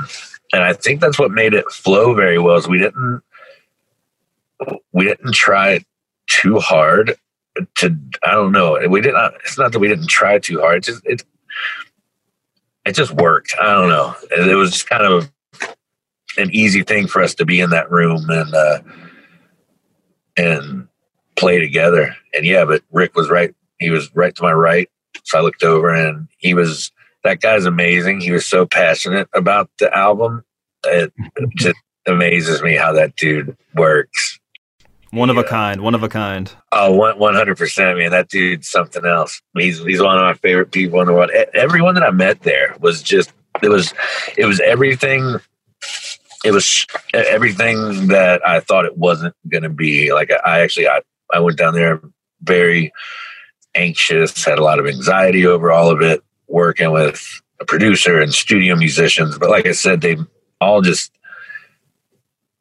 and 0.52 0.62
I 0.62 0.72
think 0.72 1.00
that's 1.00 1.18
what 1.18 1.30
made 1.30 1.54
it 1.54 1.70
flow 1.70 2.14
very 2.14 2.38
well. 2.38 2.56
Is 2.56 2.68
we 2.68 2.78
didn't 2.78 3.22
we 4.92 5.04
didn't 5.04 5.34
try 5.34 5.84
too 6.28 6.58
hard 6.58 7.16
to 7.76 7.96
I 8.22 8.32
don't 8.32 8.52
know. 8.52 8.78
We 8.88 9.00
did 9.00 9.14
not. 9.14 9.34
It's 9.44 9.58
not 9.58 9.72
that 9.72 9.78
we 9.78 9.88
didn't 9.88 10.08
try 10.08 10.38
too 10.38 10.60
hard. 10.60 10.78
It 10.78 10.84
just 10.84 11.06
it 11.06 11.24
it 12.84 12.94
just 12.94 13.12
worked. 13.12 13.54
I 13.60 13.72
don't 13.72 13.88
know. 13.88 14.14
It, 14.30 14.54
was 14.54 14.72
just 14.72 14.88
kind 14.88 15.04
of 15.04 15.30
an 16.38 16.50
easy 16.50 16.82
thing 16.82 17.06
for 17.06 17.22
us 17.22 17.34
to 17.34 17.44
be 17.44 17.60
in 17.60 17.70
that 17.70 17.90
room 17.90 18.28
and 18.30 18.54
uh, 18.54 18.80
and 20.36 20.88
play 21.36 21.58
together. 21.58 22.16
And 22.34 22.44
yeah, 22.44 22.64
but 22.64 22.82
Rick 22.90 23.14
was 23.14 23.28
right. 23.28 23.54
He 23.78 23.90
was 23.90 24.14
right 24.14 24.34
to 24.34 24.42
my 24.42 24.52
right. 24.52 24.88
So 25.24 25.38
I 25.38 25.42
looked 25.42 25.62
over 25.62 25.90
and 25.90 26.28
he 26.38 26.54
was 26.54 26.92
that 27.24 27.40
guy's 27.40 27.66
amazing. 27.66 28.20
He 28.20 28.32
was 28.32 28.46
so 28.46 28.66
passionate 28.66 29.28
about 29.34 29.70
the 29.78 29.94
album. 29.96 30.44
It 30.84 31.12
just 31.56 31.76
amazes 32.06 32.62
me 32.62 32.74
how 32.74 32.92
that 32.92 33.16
dude 33.16 33.56
works 33.74 34.40
one 35.12 35.28
of 35.28 35.36
a 35.36 35.44
kind, 35.44 35.80
one 35.80 35.94
of 35.94 36.02
a 36.02 36.08
kind. 36.08 36.52
Oh, 36.72 36.92
one 36.92 37.34
hundred 37.34 37.58
percent, 37.58 37.98
man. 37.98 38.10
That 38.10 38.28
dude's 38.28 38.68
something 38.68 39.04
else. 39.04 39.42
He's 39.54 39.82
he's 39.84 40.00
one 40.00 40.16
of 40.16 40.22
my 40.22 40.34
favorite 40.34 40.70
people 40.70 41.00
in 41.00 41.06
the 41.06 41.12
world. 41.12 41.30
Everyone 41.54 41.94
that 41.94 42.04
I 42.04 42.10
met 42.10 42.42
there 42.42 42.76
was 42.80 43.02
just 43.02 43.32
it 43.62 43.68
was 43.68 43.92
it 44.36 44.46
was 44.46 44.60
everything. 44.60 45.36
It 46.44 46.52
was 46.52 46.86
everything 47.12 48.08
that 48.08 48.46
I 48.46 48.60
thought 48.60 48.84
it 48.84 48.96
wasn't 48.96 49.34
going 49.48 49.64
to 49.64 49.68
be. 49.68 50.12
Like 50.12 50.30
I 50.44 50.60
actually 50.60 50.88
I 50.88 51.02
I 51.32 51.40
went 51.40 51.58
down 51.58 51.74
there 51.74 52.00
very 52.42 52.92
anxious, 53.74 54.44
had 54.44 54.58
a 54.58 54.64
lot 54.64 54.78
of 54.78 54.86
anxiety 54.86 55.46
over 55.46 55.72
all 55.72 55.90
of 55.90 56.00
it, 56.02 56.22
working 56.50 56.90
with 56.90 57.42
a 57.60 57.64
producer 57.64 58.20
and 58.20 58.32
studio 58.32 58.74
musicians. 58.74 59.38
But 59.38 59.50
like 59.50 59.66
I 59.66 59.72
said, 59.72 60.00
they 60.00 60.16
all 60.60 60.82
just 60.82 61.12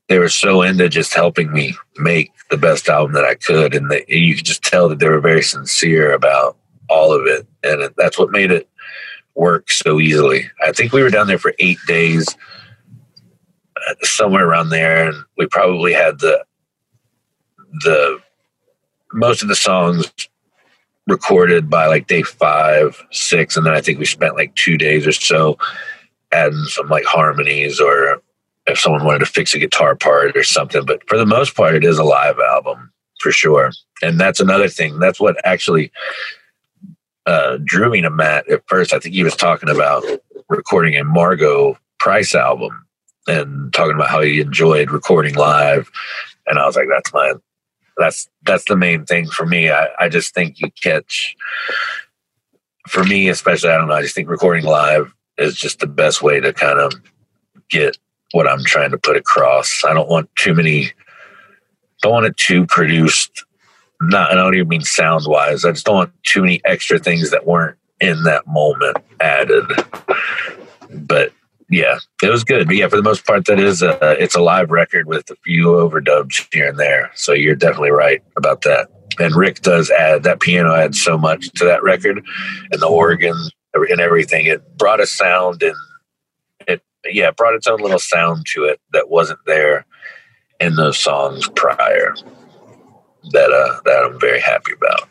they 0.08 0.20
were 0.20 0.30
so 0.30 0.64
into 0.64 0.90
just 0.90 1.14
helping 1.14 1.52
me 1.52 1.76
make 1.98 2.32
the 2.50 2.58
best 2.58 2.90
album 2.90 3.14
that 3.14 3.26
I 3.26 3.36
could, 3.36 3.76
and 3.76 3.92
they, 3.92 4.06
you 4.08 4.36
could 4.36 4.46
just 4.46 4.64
tell 4.64 4.90
that 4.90 5.00
they 5.00 5.08
were 5.08 5.22
very 5.22 5.44
sincere 5.44 6.14
about 6.14 6.58
all 6.90 7.14
of 7.14 7.28
it, 7.28 7.48
and 7.64 7.82
it, 7.82 7.94
that's 7.96 8.18
what 8.18 8.32
made 8.32 8.52
it 8.52 8.68
work 9.36 9.72
so 9.72 10.00
easily. 10.00 10.50
I 10.66 10.72
think 10.72 10.92
we 10.92 11.04
were 11.04 11.12
down 11.12 11.28
there 11.28 11.38
for 11.38 11.54
eight 11.60 11.78
days, 11.86 12.28
uh, 13.88 13.94
somewhere 14.02 14.48
around 14.48 14.70
there, 14.70 15.10
and 15.10 15.24
we 15.38 15.46
probably 15.46 15.94
had 15.94 16.20
the 16.20 16.44
the 17.84 18.20
most 19.14 19.44
of 19.44 19.48
the 19.48 19.56
songs 19.56 20.12
recorded 21.10 21.70
by 21.70 21.88
like 21.88 22.08
day 22.08 22.24
five, 22.24 23.04
six, 23.12 23.58
and 23.58 23.66
then 23.66 23.74
I 23.74 23.82
think 23.82 24.00
we 24.00 24.06
spent 24.06 24.36
like 24.36 24.56
two 24.56 24.78
days 24.78 25.06
or 25.06 25.12
so 25.12 25.58
adding 26.32 26.64
some 26.66 26.88
like 26.88 27.06
harmonies 27.06 27.80
or 27.80 28.22
if 28.68 28.80
someone 28.80 29.04
wanted 29.04 29.20
to 29.20 29.26
fix 29.26 29.54
a 29.54 29.60
guitar 29.60 29.96
part 29.96 30.38
or 30.38 30.44
something. 30.44 30.86
But 30.86 31.08
for 31.10 31.18
the 31.18 31.26
most 31.26 31.56
part, 31.56 31.76
it 31.76 31.84
is 31.84 31.98
a 31.98 32.04
live 32.04 32.40
album 32.40 32.92
for 33.20 33.32
sure. 33.32 33.72
And 34.02 34.20
that's 34.20 34.40
another 34.40 34.70
thing. 34.70 35.00
That's 35.00 35.20
what 35.20 35.36
actually 35.44 35.92
uh, 37.26 37.58
drew 37.64 37.90
me 37.90 38.02
to 38.02 38.10
Matt 38.10 38.50
at 38.50 38.64
first. 38.68 38.94
I 38.94 39.00
think 39.00 39.16
he 39.16 39.24
was 39.24 39.36
talking 39.36 39.70
about 39.70 40.04
recording 40.48 40.96
a 40.96 41.04
Margo 41.04 41.78
Price 42.00 42.34
album 42.34 42.86
and 43.28 43.74
talking 43.74 43.96
about 43.96 44.10
how 44.10 44.22
he 44.22 44.40
enjoyed 44.40 44.92
recording 44.92 45.36
live. 45.36 45.92
And 46.48 46.58
I 46.58 46.66
was 46.66 46.76
like, 46.76 46.88
that's 46.90 47.14
my, 47.14 47.34
that's, 48.00 48.30
that's 48.44 48.66
the 48.66 48.76
main 48.76 49.06
thing 49.06 49.28
for 49.28 49.46
me. 49.46 49.70
I, 49.70 49.90
I 50.00 50.10
just 50.10 50.34
think 50.34 50.60
you 50.60 50.72
catch, 50.82 51.36
for 52.88 53.04
me, 53.04 53.30
especially, 53.30 53.70
I 53.70 53.78
don't 53.78 53.88
know, 53.88 53.94
I 53.94 54.02
just 54.02 54.16
think 54.16 54.30
recording 54.30 54.66
live 54.66 55.14
is 55.38 55.56
just 55.56 55.80
the 55.80 55.88
best 55.88 56.22
way 56.22 56.40
to 56.40 56.52
kind 56.54 56.80
of 56.80 56.94
get 57.70 57.98
what 58.32 58.48
I'm 58.48 58.64
trying 58.64 58.92
to 58.92 58.98
put 58.98 59.16
across. 59.16 59.84
I 59.86 59.94
don't 59.94 60.10
want 60.10 60.30
too 60.36 60.54
many, 60.54 60.92
don't 62.02 62.14
want 62.14 62.26
it 62.26 62.38
too 62.38 62.66
produced. 62.66 63.46
Not, 64.02 64.32
I 64.32 64.36
don't 64.36 64.56
even 64.56 64.70
mean 64.70 64.82
sound 64.82 65.26
wise. 65.28 65.66
I 65.66 65.72
just 65.72 65.86
don't 65.86 65.96
want 65.96 66.24
too 66.24 66.42
many 66.42 66.62
extra 66.64 67.00
things 67.00 67.32
that 67.32 67.46
weren't 67.46 67.78
in 68.00 68.24
that 68.24 68.48
moment 68.48 68.98
added. 69.20 69.66
But 70.90 71.34
yeah, 71.70 72.00
it 72.24 72.30
was 72.30 72.44
good. 72.44 72.68
But 72.68 72.76
yeah, 72.76 72.88
for 72.88 72.96
the 72.96 73.04
most 73.04 73.26
part, 73.26 73.46
that 73.46 73.60
is 73.60 73.82
a, 73.82 74.22
it's 74.22 74.36
a 74.36 74.42
live 74.42 74.72
record 74.72 75.08
with 75.08 75.30
a 75.30 75.36
few 75.44 75.68
overdubs 75.68 76.48
here 76.52 76.70
and 76.70 76.80
there. 76.80 77.12
So 77.16 77.34
you're 77.34 77.56
definitely 77.56 77.92
right 77.92 78.24
about 78.36 78.62
that. 78.62 78.90
And 79.20 79.36
Rick 79.36 79.62
does 79.62 79.92
add 79.92 80.24
that 80.24 80.40
piano 80.40 80.74
adds 80.74 81.02
so 81.02 81.18
much 81.18 81.50
to 81.54 81.66
that 81.66 81.84
record, 81.84 82.26
and 82.72 82.82
the 82.82 82.88
organ 82.88 83.36
and 83.74 84.00
everything. 84.00 84.46
It 84.46 84.78
brought 84.78 85.00
a 85.00 85.06
sound 85.06 85.62
and 85.62 85.76
it 86.68 86.82
yeah, 87.06 87.32
brought 87.32 87.54
its 87.54 87.68
own 87.68 87.82
little 87.82 88.00
sound 88.00 88.46
to 88.54 88.66
it 88.66 88.80
that 88.94 89.10
wasn't 89.10 89.40
there 89.46 89.86
in 90.60 90.76
those 90.76 90.98
songs 90.98 91.48
prior. 91.50 92.16
That 93.32 93.52
uh, 93.52 93.82
that 93.86 94.06
I'm 94.06 94.20
very 94.20 94.40
happy 94.40 94.72
about. 94.74 95.10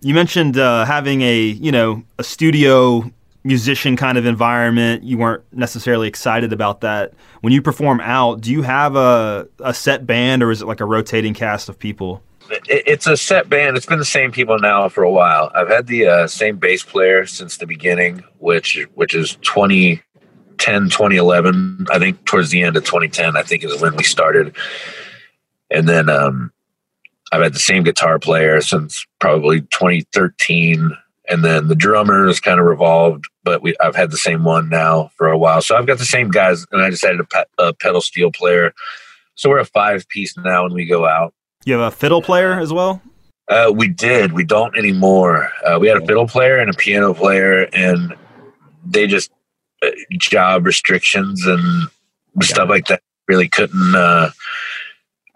You 0.00 0.12
mentioned 0.12 0.58
uh, 0.58 0.84
having 0.84 1.22
a 1.22 1.40
you 1.40 1.72
know 1.72 2.02
a 2.18 2.24
studio 2.24 3.10
musician 3.44 3.96
kind 3.96 4.18
of 4.18 4.26
environment. 4.26 5.04
You 5.04 5.18
weren't 5.18 5.42
necessarily 5.52 6.08
excited 6.08 6.52
about 6.52 6.80
that. 6.80 7.12
When 7.42 7.52
you 7.52 7.62
perform 7.62 8.00
out, 8.00 8.40
do 8.40 8.50
you 8.50 8.62
have 8.62 8.96
a 8.96 9.46
a 9.60 9.74
set 9.74 10.06
band 10.06 10.42
or 10.42 10.50
is 10.50 10.62
it 10.62 10.66
like 10.66 10.80
a 10.80 10.86
rotating 10.86 11.34
cast 11.34 11.68
of 11.68 11.78
people? 11.78 12.22
It's 12.66 13.06
a 13.06 13.16
set 13.16 13.48
band. 13.48 13.76
It's 13.76 13.86
been 13.86 13.98
the 13.98 14.04
same 14.04 14.30
people 14.30 14.58
now 14.58 14.88
for 14.88 15.02
a 15.02 15.10
while. 15.10 15.50
I've 15.54 15.68
had 15.68 15.86
the 15.86 16.06
uh, 16.06 16.26
same 16.26 16.56
bass 16.56 16.82
player 16.82 17.24
since 17.24 17.56
the 17.56 17.66
beginning, 17.66 18.22
which 18.38 18.86
which 18.94 19.14
is 19.14 19.38
twenty 19.42 20.02
10, 20.58 20.84
2011. 20.84 21.86
I 21.90 21.98
think 21.98 22.24
towards 22.24 22.50
the 22.50 22.62
end 22.62 22.76
of 22.76 22.84
2010, 22.84 23.36
I 23.36 23.42
think 23.42 23.64
is 23.64 23.80
when 23.80 23.96
we 23.96 24.04
started. 24.04 24.56
And 25.70 25.88
then 25.88 26.08
um, 26.08 26.52
I've 27.32 27.42
had 27.42 27.54
the 27.54 27.58
same 27.58 27.82
guitar 27.82 28.18
player 28.18 28.60
since 28.60 29.06
probably 29.18 29.62
2013. 29.62 30.96
And 31.28 31.44
then 31.44 31.68
the 31.68 31.74
drummer 31.74 32.26
has 32.26 32.38
kind 32.38 32.60
of 32.60 32.66
revolved, 32.66 33.24
but 33.44 33.62
we 33.62 33.74
I've 33.80 33.96
had 33.96 34.10
the 34.10 34.18
same 34.18 34.44
one 34.44 34.68
now 34.68 35.10
for 35.16 35.28
a 35.28 35.38
while. 35.38 35.62
So 35.62 35.74
I've 35.74 35.86
got 35.86 35.98
the 35.98 36.04
same 36.04 36.30
guys, 36.30 36.66
and 36.70 36.82
I 36.82 36.90
just 36.90 37.04
added 37.04 37.20
a, 37.20 37.24
pe- 37.24 37.44
a 37.58 37.72
pedal 37.72 38.02
steel 38.02 38.30
player. 38.30 38.74
So 39.34 39.48
we're 39.48 39.58
a 39.58 39.64
five 39.64 40.06
piece 40.08 40.36
now 40.36 40.64
when 40.64 40.74
we 40.74 40.84
go 40.84 41.06
out. 41.06 41.32
You 41.64 41.74
have 41.74 41.92
a 41.92 41.96
fiddle 41.96 42.20
player 42.20 42.52
as 42.52 42.72
well. 42.72 43.00
Uh, 43.48 43.72
we 43.74 43.88
did. 43.88 44.32
We 44.32 44.44
don't 44.44 44.76
anymore. 44.76 45.50
Uh, 45.64 45.78
we 45.78 45.88
had 45.88 45.96
a 45.96 46.06
fiddle 46.06 46.26
player 46.26 46.58
and 46.58 46.70
a 46.70 46.74
piano 46.74 47.14
player, 47.14 47.68
and 47.72 48.14
they 48.84 49.06
just 49.06 49.30
uh, 49.82 49.90
job 50.12 50.66
restrictions 50.66 51.46
and 51.46 51.88
stuff 52.42 52.68
like 52.68 52.86
that 52.86 53.02
really 53.28 53.48
couldn't. 53.48 53.94
Uh, 53.94 54.30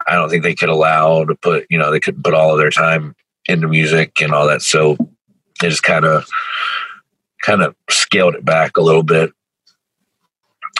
I 0.07 0.15
don't 0.15 0.29
think 0.29 0.43
they 0.43 0.55
could 0.55 0.69
allow 0.69 1.23
to 1.25 1.35
put. 1.35 1.65
You 1.69 1.77
know, 1.77 1.91
they 1.91 1.99
couldn't 1.99 2.23
put 2.23 2.33
all 2.33 2.51
of 2.51 2.59
their 2.59 2.71
time 2.71 3.15
into 3.47 3.67
music 3.67 4.21
and 4.21 4.33
all 4.33 4.47
that. 4.47 4.61
So 4.61 4.97
they 5.59 5.69
just 5.69 5.83
kind 5.83 6.05
of 6.05 6.27
kind 7.43 7.61
of 7.61 7.75
scaled 7.89 8.35
it 8.35 8.45
back 8.45 8.77
a 8.77 8.81
little 8.81 9.03
bit. 9.03 9.31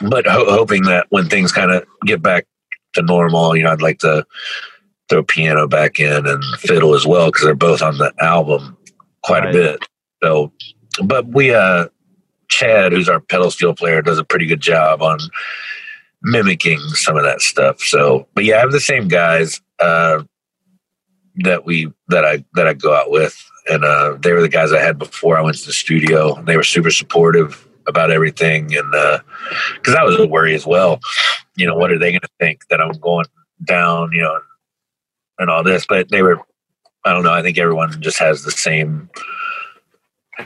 But 0.01 0.25
ho- 0.27 0.49
hoping 0.51 0.83
that 0.83 1.07
when 1.09 1.27
things 1.29 1.51
kind 1.51 1.71
of 1.71 1.85
get 2.05 2.21
back 2.21 2.45
to 2.93 3.01
normal, 3.01 3.55
you 3.55 3.63
know, 3.63 3.71
I'd 3.71 3.81
like 3.81 3.99
to 3.99 4.25
throw 5.09 5.23
piano 5.23 5.67
back 5.67 5.99
in 5.99 6.25
and 6.27 6.43
fiddle 6.59 6.93
as 6.95 7.05
well 7.05 7.27
because 7.27 7.43
they're 7.43 7.55
both 7.55 7.81
on 7.81 7.97
the 7.97 8.13
album 8.19 8.77
quite 9.23 9.43
Right. 9.45 9.55
a 9.55 9.57
bit. 9.57 9.85
So, 10.23 10.51
but 11.03 11.27
we, 11.27 11.53
uh, 11.53 11.87
Chad, 12.49 12.91
who's 12.91 13.09
our 13.09 13.19
pedal 13.19 13.51
steel 13.51 13.73
player, 13.75 14.01
does 14.01 14.19
a 14.19 14.23
pretty 14.23 14.45
good 14.45 14.61
job 14.61 15.01
on 15.01 15.19
mimicking 16.21 16.79
some 16.79 17.15
of 17.17 17.23
that 17.23 17.41
stuff. 17.41 17.79
So, 17.81 18.27
but 18.35 18.43
yeah, 18.45 18.57
I 18.57 18.59
have 18.59 18.71
the 18.71 18.79
same 18.79 19.07
guys 19.07 19.61
uh, 19.79 20.23
that 21.39 21.65
we 21.65 21.91
that 22.07 22.25
I 22.25 22.43
that 22.53 22.67
I 22.67 22.73
go 22.73 22.93
out 22.93 23.11
with, 23.11 23.35
and 23.69 23.83
uh, 23.83 24.17
they 24.19 24.33
were 24.33 24.41
the 24.41 24.49
guys 24.49 24.71
I 24.71 24.79
had 24.79 24.97
before 24.97 25.37
I 25.37 25.41
went 25.41 25.57
to 25.57 25.65
the 25.65 25.73
studio. 25.73 26.41
They 26.43 26.57
were 26.57 26.63
super 26.63 26.91
supportive 26.91 27.67
about 27.87 28.11
everything, 28.11 28.75
and 28.75 28.91
because 29.75 29.95
I 29.95 30.03
was 30.03 30.19
a 30.19 30.27
worry 30.27 30.55
as 30.55 30.65
well. 30.65 30.99
You 31.55 31.65
know, 31.65 31.75
what 31.75 31.91
are 31.91 31.99
they 31.99 32.11
going 32.11 32.21
to 32.21 32.29
think 32.39 32.67
that 32.69 32.81
I'm 32.81 32.91
going 32.99 33.25
down? 33.63 34.11
You 34.13 34.21
know, 34.21 34.39
and 35.39 35.49
all 35.49 35.63
this, 35.63 35.85
but 35.85 36.09
they 36.09 36.21
were. 36.21 36.39
I 37.05 37.13
don't 37.13 37.23
know. 37.23 37.33
I 37.33 37.41
think 37.41 37.57
everyone 37.57 38.01
just 38.01 38.19
has 38.19 38.43
the 38.43 38.51
same 38.51 39.09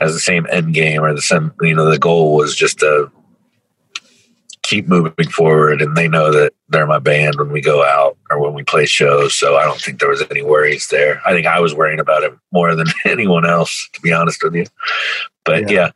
has 0.00 0.12
the 0.12 0.20
same 0.20 0.46
end 0.50 0.74
game 0.74 1.02
or 1.02 1.14
the 1.14 1.22
same. 1.22 1.52
You 1.60 1.74
know, 1.74 1.90
the 1.90 1.98
goal 1.98 2.34
was 2.34 2.54
just 2.54 2.80
to 2.80 3.10
keep 4.64 4.88
moving 4.88 5.28
forward, 5.28 5.80
and 5.80 5.96
they 5.96 6.08
know 6.08 6.32
that 6.32 6.52
they're 6.68 6.86
my 6.86 6.98
band 6.98 7.36
when 7.36 7.50
we 7.52 7.60
go 7.60 7.84
out 7.84 8.16
or 8.30 8.40
when 8.40 8.54
we 8.54 8.62
play 8.64 8.86
shows. 8.86 9.34
So 9.34 9.56
I 9.56 9.64
don't 9.64 9.80
think 9.80 10.00
there 10.00 10.08
was 10.08 10.22
any 10.30 10.42
worries 10.42 10.88
there. 10.88 11.20
I 11.24 11.32
think 11.32 11.46
I 11.46 11.60
was 11.60 11.74
worrying 11.74 12.00
about 12.00 12.22
it 12.24 12.32
more 12.52 12.74
than 12.74 12.86
anyone 13.04 13.46
else, 13.46 13.88
to 13.92 14.00
be 14.00 14.12
honest 14.12 14.42
with 14.42 14.54
you. 14.54 14.66
But 15.44 15.70
Yeah. 15.70 15.70
yeah, 15.70 15.90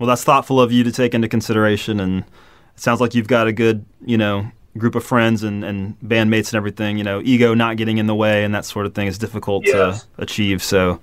Well, 0.00 0.08
that's 0.08 0.24
thoughtful 0.24 0.60
of 0.60 0.72
you 0.72 0.82
to 0.84 0.90
take 0.90 1.14
into 1.14 1.28
consideration, 1.28 2.00
and 2.00 2.20
it 2.20 2.80
sounds 2.80 3.00
like 3.00 3.14
you've 3.14 3.28
got 3.28 3.46
a 3.46 3.52
good, 3.52 3.84
you 4.04 4.18
know, 4.18 4.50
group 4.78 4.94
of 4.94 5.04
friends 5.04 5.42
and, 5.42 5.62
and 5.62 6.00
bandmates 6.00 6.48
and 6.48 6.54
everything. 6.54 6.96
You 6.96 7.04
know, 7.04 7.20
ego 7.22 7.52
not 7.54 7.76
getting 7.76 7.98
in 7.98 8.06
the 8.06 8.14
way 8.14 8.42
and 8.42 8.54
that 8.54 8.64
sort 8.64 8.86
of 8.86 8.94
thing 8.94 9.06
is 9.06 9.18
difficult 9.18 9.64
Yes. 9.66 10.04
to 10.16 10.22
achieve. 10.22 10.62
So 10.62 10.98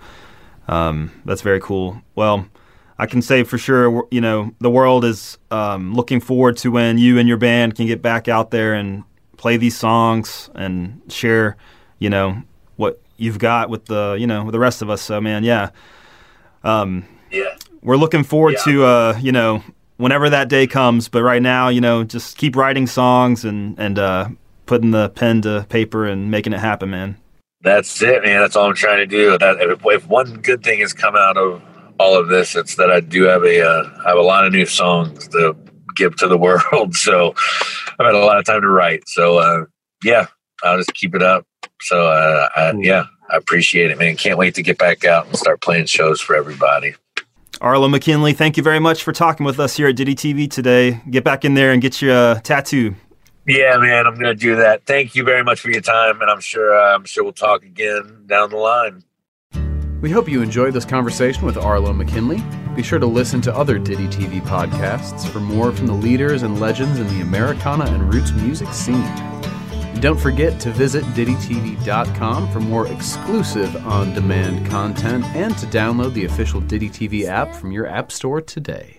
um, 0.68 1.12
that's 1.26 1.44
very 1.44 1.60
cool. 1.60 2.02
Well, 2.16 2.48
I 3.00 3.06
can 3.06 3.22
say 3.22 3.44
for 3.44 3.58
sure, 3.58 4.06
you 4.12 4.20
know, 4.22 4.52
the 4.60 4.70
world 4.70 5.06
is 5.06 5.38
um, 5.52 5.94
looking 5.96 6.20
forward 6.20 6.58
to 6.58 6.70
when 6.70 6.98
you 6.98 7.18
and 7.18 7.28
your 7.30 7.38
band 7.38 7.76
can 7.76 7.88
get 7.88 8.02
back 8.02 8.28
out 8.28 8.52
there 8.52 8.74
and 8.74 9.04
play 9.38 9.56
these 9.56 9.78
songs 9.78 10.50
and 10.54 11.02
share, 11.08 11.56
you 12.00 12.10
know, 12.10 12.44
what 12.76 13.00
you've 13.16 13.40
got 13.40 13.70
with 13.70 13.86
the, 13.86 14.18
you 14.20 14.28
know, 14.28 14.44
with 14.44 14.52
the 14.52 14.60
rest 14.60 14.82
of 14.82 14.90
us. 14.90 15.02
So, 15.02 15.22
man, 15.22 15.46
yeah. 15.46 15.70
Um, 16.64 17.06
yeah. 17.32 17.56
we're 17.82 17.96
looking 17.96 18.24
forward 18.24 18.56
Yeah. 18.66 18.72
to 18.74 18.84
uh, 18.84 19.20
you 19.22 19.32
know 19.32 19.64
whenever 19.98 20.30
that 20.30 20.50
day 20.50 20.68
comes. 20.68 21.08
But 21.08 21.24
right 21.24 21.42
now, 21.42 21.70
you 21.70 21.80
know, 21.80 22.04
just 22.04 22.38
keep 22.38 22.56
writing 22.58 22.86
songs 22.86 23.46
and 23.46 23.80
and 23.80 23.98
uh, 23.98 24.30
putting 24.66 24.92
the 24.92 25.08
pen 25.10 25.42
to 25.44 25.66
paper 25.70 26.06
and 26.06 26.30
making 26.30 26.52
it 26.52 26.60
happen, 26.60 26.90
man. 26.90 27.16
That's 27.62 28.02
it, 28.02 28.24
man. 28.24 28.42
That's 28.42 28.56
all 28.58 28.68
I'm 28.68 28.76
trying 28.76 28.98
to 28.98 29.06
do. 29.06 29.38
That 29.38 29.58
if, 29.62 29.80
if 29.86 30.08
one 30.08 30.34
good 30.42 30.64
thing 30.64 30.80
has 30.82 30.92
come 30.92 31.16
out 31.16 31.38
of 31.38 31.62
all 32.00 32.18
of 32.18 32.30
this, 32.30 32.56
it's 32.56 32.76
that 32.76 32.90
I 32.90 33.02
do 33.02 33.24
have 33.24 33.44
a 33.44 33.62
uh, 33.62 33.90
I 34.06 34.10
have 34.10 34.18
a 34.18 34.24
lot 34.24 34.46
of 34.46 34.54
new 34.54 34.66
songs 34.66 35.28
to 35.30 35.56
give 35.96 36.16
to 36.18 36.28
the 36.28 36.38
world. 36.48 36.96
So 36.96 37.36
I've 38.00 38.06
had 38.06 38.16
a 38.16 38.20
lot 38.20 38.38
of 38.38 38.46
time 38.46 38.62
to 38.62 38.70
write. 38.70 39.08
So 39.08 39.38
uh, 39.38 39.66
yeah, 40.04 40.28
I'll 40.64 40.78
just 40.78 40.94
keep 40.94 41.14
it 41.14 41.22
up. 41.22 41.46
So 41.82 42.08
uh, 42.08 42.50
I, 42.56 42.72
yeah, 42.80 43.06
I 43.30 43.38
appreciate 43.38 43.92
it, 43.92 44.00
man. 44.00 44.16
Can't 44.16 44.38
wait 44.38 44.56
to 44.56 44.64
get 44.64 44.78
back 44.78 45.06
out 45.06 45.28
and 45.28 45.36
start 45.38 45.62
playing 45.62 45.86
shows 45.86 46.20
for 46.20 46.36
everybody. 46.36 46.96
Arlo 47.62 47.90
McKinley, 47.90 48.32
thank 48.32 48.56
you 48.56 48.64
very 48.64 48.80
much 48.80 49.04
for 49.04 49.12
talking 49.12 49.46
with 49.46 49.60
us 49.60 49.76
here 49.76 49.90
at 49.90 49.98
Ditty 49.98 50.16
TV 50.16 50.50
today. 50.50 51.02
Get 51.10 51.26
back 51.26 51.44
in 51.44 51.56
there 51.56 51.74
and 51.74 51.82
get 51.82 52.02
your 52.02 52.16
uh, 52.16 52.40
tattoo. 52.40 52.96
Yeah, 53.46 53.78
man, 53.78 54.06
I'm 54.06 54.16
gonna 54.16 54.36
do 54.36 54.56
that. 54.58 54.86
Thank 54.86 55.16
you 55.16 55.24
very 55.24 55.44
much 55.44 55.60
for 55.60 55.72
your 55.72 55.82
time, 55.82 56.22
and 56.22 56.30
I'm 56.30 56.40
sure 56.40 56.80
uh, 56.80 56.96
I'm 56.96 57.04
sure 57.06 57.24
we'll 57.24 57.34
talk 57.34 57.64
again 57.64 58.24
down 58.28 58.52
the 58.52 58.58
line. 58.58 59.04
We 60.02 60.10
hope 60.10 60.30
you 60.30 60.42
enjoyed 60.42 60.74
this 60.74 60.86
conversation 60.86 61.46
with 61.46 61.58
Arlo 61.58 61.92
McKinley. 61.92 62.42
Be 62.74 62.84
sure 62.84 63.00
to 63.00 63.06
listen 63.06 63.42
to 63.42 63.54
other 63.54 63.78
Ditty 63.78 64.08
TV 64.08 64.42
podcasts 64.42 65.28
for 65.28 65.42
more 65.42 65.74
from 65.74 65.88
the 65.88 65.94
leaders 65.94 66.44
and 66.44 66.58
legends 66.58 67.00
in 67.00 67.08
the 67.08 67.20
Americana 67.20 67.84
and 67.84 68.14
roots 68.14 68.32
music 68.32 68.70
scene. 68.70 68.96
And 68.96 70.02
don't 70.02 70.20
forget 70.20 70.58
to 70.62 70.72
visit 70.72 71.04
DittyTV.com 71.16 72.50
for 72.50 72.62
more 72.62 72.88
exclusive 72.88 73.76
on 73.86 74.14
demand 74.14 74.66
content 74.68 75.26
and 75.36 75.58
to 75.58 75.66
download 75.66 76.14
the 76.14 76.24
official 76.24 76.62
Ditty 76.62 76.90
TV 76.90 77.26
app 77.26 77.54
from 77.54 77.74
your 77.74 77.86
App 77.86 78.10
Store 78.10 78.40
today. 78.40 78.99